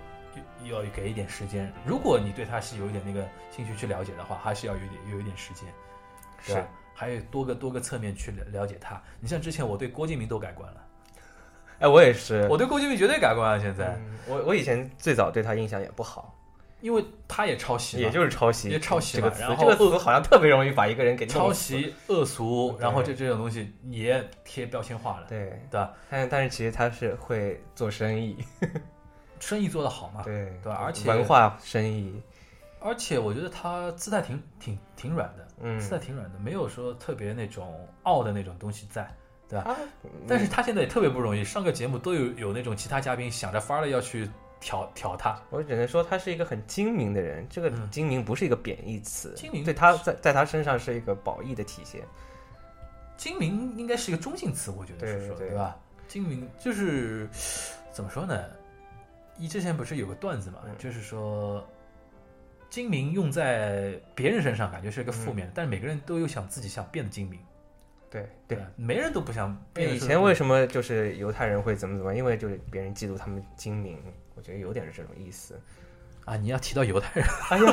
[0.64, 1.72] 要要给一点时间。
[1.84, 5.68] 如果你对他是有一点那个兴趣去了解的话，还是要有一点有一点时间，
[6.42, 6.64] 是。
[6.92, 9.02] 还有多个多个侧面去了了解他。
[9.20, 10.84] 你像之前我对郭敬明都改观了，
[11.80, 13.60] 哎，我也是，我对郭敬明绝对改观了。
[13.60, 16.32] 现在，嗯我我以前最早对他印象也不好，
[16.82, 21.52] 因为他也抄袭，也就是抄袭，也抄袭这个词嘛然，后这个词好像特别容易把一个人给抄。
[21.52, 25.92] 袭、恶俗，然后这这种东西也贴标签化了，对，对吧？
[26.08, 28.36] 但但是其实他是会做生意，
[29.40, 32.22] 生意做得好嘛，对对吧而且文化生意，
[32.78, 39.10] 而且我觉得他姿态挺挺挺软的，嗯姿态挺软的，没有说特别那种傲的那种东西在，
[39.50, 39.64] 对吧？
[39.66, 39.76] 他
[40.28, 52.00] 但是他现在也特别不容易，上个节目都有有那种其他嘉宾想着法儿的要去挑挑他，我只能说他是一个很精明的人，这个嗯精明不是一个贬义词，精明对他在在他身上是一个褒义的体现。
[53.16, 55.76] 精明应该是一个中性词，我觉得是说，对吧？
[56.08, 57.28] 精明就是
[57.92, 58.44] 怎么说呢？
[59.36, 61.66] 一之前不是有个段子嘛，嗯就是说
[62.68, 67.40] 精明用在别人身上感觉是一个负面的，但是每个人都有想自己想变得精明，
[68.10, 69.98] 对对，没人都不想变以。
[69.98, 72.14] 前为什么就是犹太人会怎么怎么？
[72.14, 73.98] 因为就是别人嫉妒他们精明，
[74.34, 75.58] 我觉得有点是这种意思。
[76.24, 76.36] 啊？
[76.36, 77.72] 你要提到犹太人，哎呀，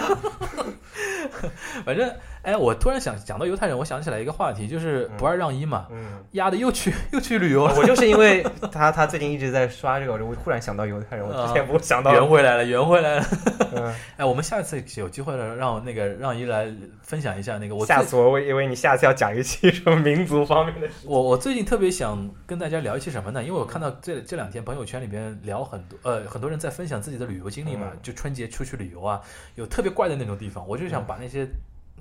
[1.85, 2.11] 反正
[2.41, 12.13] 哎，我突然想讲到犹太人，我想起来一个话题，就是不二让一嘛，嗯，丫的又去又去旅游了，我就是因为他他最近一直在刷这个，我忽然想到犹太人，我之前不会想到。
[12.13, 13.25] 圆回来了，圆回来了。
[13.75, 18.31] 嗯哎，我们下次有机会了，让那个让一来分享一下那个我下次我！
[18.31, 20.93] 我以为你下次要讲一期什么民族方面的事。
[21.05, 23.43] 我我最近特别想跟大家聊一期什么呢？
[23.43, 29.21] 因为我看到这这两天朋友圈里边聊很多呃很多人在分享自己的旅游经历嘛，嗯就春节出去旅游啊，
[29.55, 31.45] 有特别怪的那种地方，我就想把那些。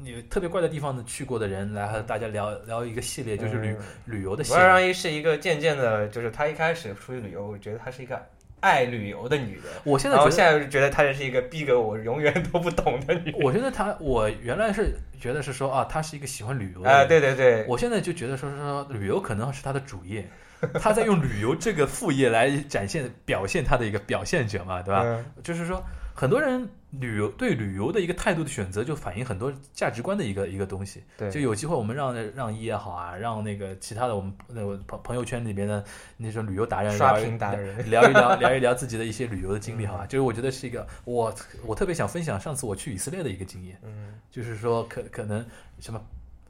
[0.04, 4.90] 有特别怪的地方的去过的人来和大家聊聊一个系列，就是旅、嗯旅游的系王二让列。
[4.90, 8.20] 一是一个渐渐的，就是她一开始出去旅游，我觉得她是一个
[8.60, 13.40] 爱旅游的女人，我现在觉得然后现在就觉得她是一个逼格我永远都不懂的女人。
[13.42, 17.08] 我觉得她，我原来是觉得是说啊，她是一个喜欢旅游的哎、人。
[17.08, 20.28] 对对对，我现在就觉得说是说旅游可能是她的主业，
[20.78, 25.04] 他在用旅游这个副业来展现表现他的一个表现者嘛，对吧？
[25.06, 25.82] 嗯就是说
[26.16, 31.04] 很多人旅游对旅游的一个态度的选择，就反映很多价值观的一个一个东西。
[31.18, 35.84] 对就有机会我们让让一也好啊，让那个其他的我们那个朋朋友圈里边的
[36.16, 40.06] 那种旅游达人刷屏达人，聊一聊 聊一聊自己的一些旅游的经历，好吧？
[40.06, 41.34] 嗯就是我觉得是一个我
[41.66, 45.44] 我特别想分享上次我去以色列的一个经验，嗯，就是说可可能
[45.80, 46.00] 什么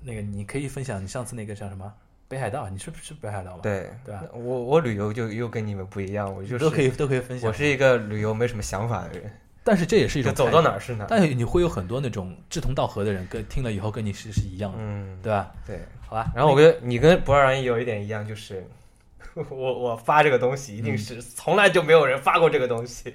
[0.01, 1.93] 那个你可以分享你上次那个叫什么
[2.29, 3.61] 北海道，你是不是北海道吗？
[3.65, 4.23] 对对吧？
[4.33, 7.49] 我我旅游就又跟你们不一样，我就是都可以都可以分享。
[7.49, 9.31] 我是一个旅游没什么想法的人，
[9.67, 11.07] 但是这也是一种走到哪儿是哪儿。
[11.11, 15.53] 但是你会有很多那种志同道合的人，跟听了以后跟你是是一样的，嗯，对吧？
[15.67, 15.81] 对。
[16.09, 18.65] 好吧，然后我跟你跟不二让一有一点一样，就是
[19.35, 23.13] 我我发这个东西一定是从来就没有人发过这个东西，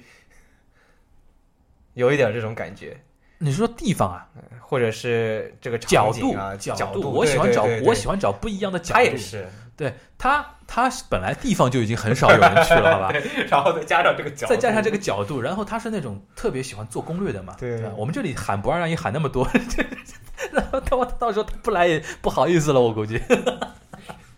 [1.96, 3.00] 有一点这种感觉，
[3.38, 4.28] 你说地方啊，
[4.60, 8.94] 或者是这个角度啊角度，我喜欢找我喜欢找不一样的角度。
[8.96, 9.48] 他也是，
[9.78, 13.14] 对他他是本来地方就已经很少有人去了，好吧？
[13.52, 17.92] 然后再加上这个角度，再加上这个角度，然后他是那种特别喜欢做攻略的嘛，对吧？
[17.98, 19.46] 我们这里喊不二让你喊那么多，
[20.54, 23.22] 然后他到时候他不来也不好意思了，我估计。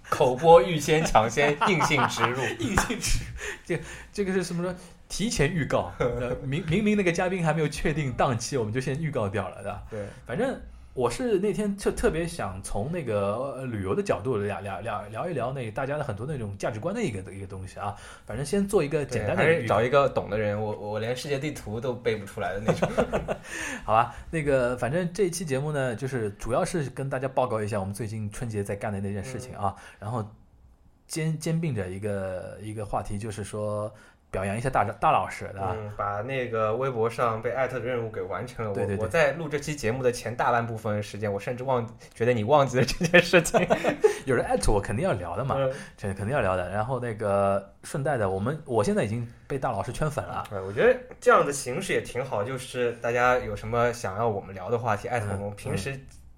[0.09, 3.19] 口播预先抢先，硬性植入， 硬性吃，
[3.63, 3.79] 这
[4.11, 4.73] 这个是什么说？
[5.07, 9.83] 提前预告，呃明明明那个嘉宾还没有确定档期，我们就先预告掉了，对吧？
[9.91, 10.59] 对，反正
[10.93, 17.95] 我是那天特特别想从那个呃旅游的角度聊聊聊聊一聊那个大家的很多那种价值观的一个一个东西啊。
[18.27, 22.87] 反正先做一个简单的还是找一个懂的人，我我连世界地图都背不出来的那种。
[23.83, 30.23] 好吧，那个反正这一期节目呢，就是主要是跟大家报告一下我们最近春节在干的那件事情啊，然后
[31.07, 33.91] 兼兼并着一个一个话题，就是说
[34.33, 35.75] 表扬一下大大老师，对吧？
[35.77, 38.73] 嗯，把那个微博上被艾特的任务给完成了。
[38.73, 43.65] 对对对我我在录这期节目的前大半部分时间，我甚至忘觉得你忘记了这件事情。
[44.25, 46.67] 有人艾特我，肯定要聊的嘛，嗯这肯定要聊的。
[46.71, 50.45] 然后那个顺带的，我们我现在已经被大老师圈粉了。
[50.49, 55.55] 对，我觉得这样的形式也挺好，就是大家有什么想要我们聊的话题，艾特我们。
[55.55, 55.95] 平时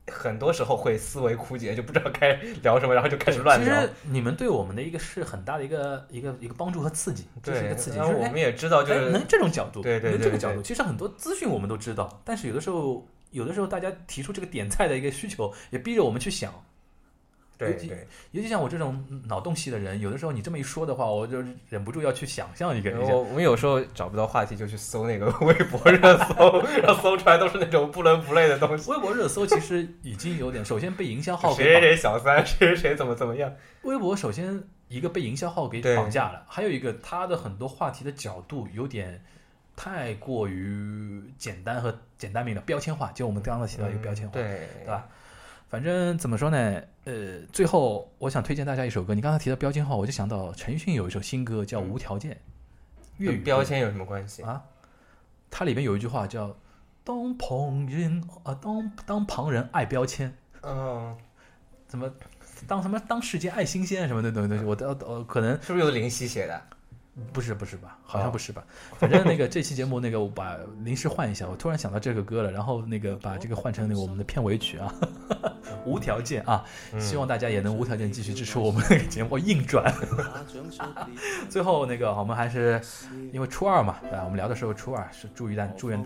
[0.08, 3.82] 很多时候会思维枯竭，就不知道该聊什么，然后就开始乱聊。
[3.82, 7.98] 其实你们对我们的一个是很大的一个一个一个帮助和刺激，这是一个刺激。
[7.98, 10.62] 就是哎然后我们也知道，就是哎能这种角度，对对对对能这个角度。
[10.62, 16.54] 其实很多资讯我们都知道，但是有的时候，有的时候大家提出这个点菜的一个需求，也逼着我们去想。
[17.58, 18.08] 对对。
[18.32, 23.00] 尤其像我这种脑洞系的人，有的时候你这么一说的话，我就忍不住要去想象一个一下。
[23.00, 28.90] 然后我们有时候找不到话题，就去搜那个微博热搜，然后搜出来都是那种不伦不类的东西。
[28.92, 33.52] 微博热搜其实已经有点，首先被营销号谁谁，谁小三，谁谁谁怎么怎么样？
[33.84, 39.24] 微博首先一个被营销号给绑架了，还有一个它的很多话题的角度有点
[39.76, 45.08] 太过于简单和简单明了，标签化，就我们刚刚提到一个标签化，对对吧？
[45.70, 46.82] 反正怎么说呢？
[47.06, 49.14] 呃，最后我想推荐大家一首歌。
[49.14, 52.32] 你刚才提到标签号，我就想到陈奕迅有一首新歌叫《无条件》，
[53.18, 54.44] 粤语标签有什么关系？
[54.44, 54.64] 啊，
[55.50, 56.56] 它里面有一句话叫
[57.04, 61.16] “当旁人啊，当当旁人爱标签，嗯，
[61.88, 62.12] 怎么
[62.68, 66.62] 当什么当世界爱新鲜什么的东西，我都呃可能是不是由林夕写的？
[67.32, 68.00] 不是不是吧？
[68.06, 68.64] 好像不是吧？
[68.98, 74.94] 反正那个这期节目那个我把临时换一下，我突然想到这个歌了，然后那个把这个换成那个我们的片尾曲啊，
[75.86, 76.64] 无条件啊，
[77.00, 79.94] 希望大家也能无条件继续支持我们那个节目硬转。
[81.50, 82.80] 最后那个我们还是
[83.34, 84.22] 因为初二嘛，对吧？
[84.24, 86.04] 我们聊的时候初二是祝愿祝愿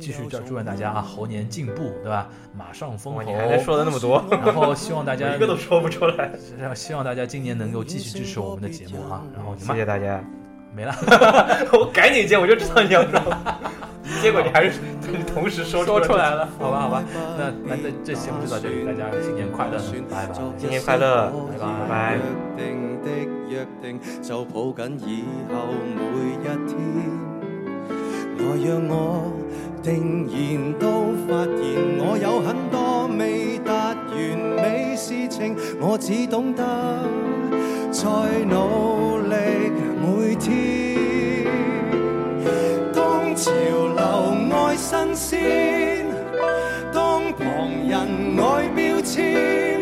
[0.00, 2.28] 继续祝祝愿大家啊猴年进步，对吧？
[2.56, 6.30] 马上封哇，侯你，还能说的那么多，然后希望大家 一个都说不出来。
[6.74, 10.22] 希望大家今年能够继续支持我们的节目啊，然后谢谢大家。
[10.74, 10.94] 没了。
[11.72, 13.20] 我赶紧接，我就知道你要说，
[14.22, 14.72] 结果你还是
[15.32, 16.48] 同时说说出来了。
[16.58, 17.02] 好吧，好吧，
[17.38, 19.78] 那那这这节目就到这里，大家新年快乐，
[20.10, 20.34] 拜拜。
[20.58, 22.16] 新年快乐，拜拜拜。
[22.16, 22.22] 約
[22.56, 23.10] 定的
[23.48, 25.54] 約定，就抱緊以後
[25.96, 26.00] 每
[26.32, 26.78] 一天。
[28.40, 29.30] 來讓我
[29.82, 33.72] 定然都發現，我有很多未達
[34.10, 34.16] 完
[34.56, 36.64] 美事情，我只懂得
[37.90, 38.06] 再
[38.48, 39.34] 努力
[40.00, 40.48] 每天。
[42.94, 44.00] 当潮流
[44.56, 46.06] 爱新鲜，
[46.92, 47.42] 当旁
[47.88, 47.92] 人
[48.38, 49.80] 爱标签。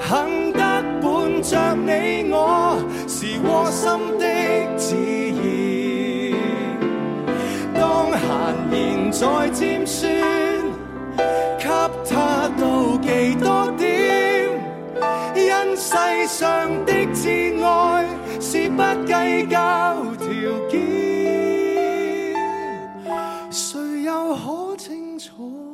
[0.00, 0.60] 肯得
[1.00, 3.84] 伴着你我，是窝心
[4.18, 4.24] 的
[4.76, 4.96] 自
[5.36, 5.40] 然。
[7.74, 7.78] 当
[8.18, 8.20] 闲
[8.72, 8.76] 言
[9.12, 10.00] 再尖酸，
[11.58, 11.64] 给
[12.08, 12.10] 他
[12.58, 13.99] 妒忌多点，
[16.20, 17.28] 世上的至
[17.64, 18.04] 爱
[18.38, 19.56] 是不计较
[20.18, 20.28] 条
[20.68, 20.78] 件，
[23.50, 25.69] 谁又可清楚？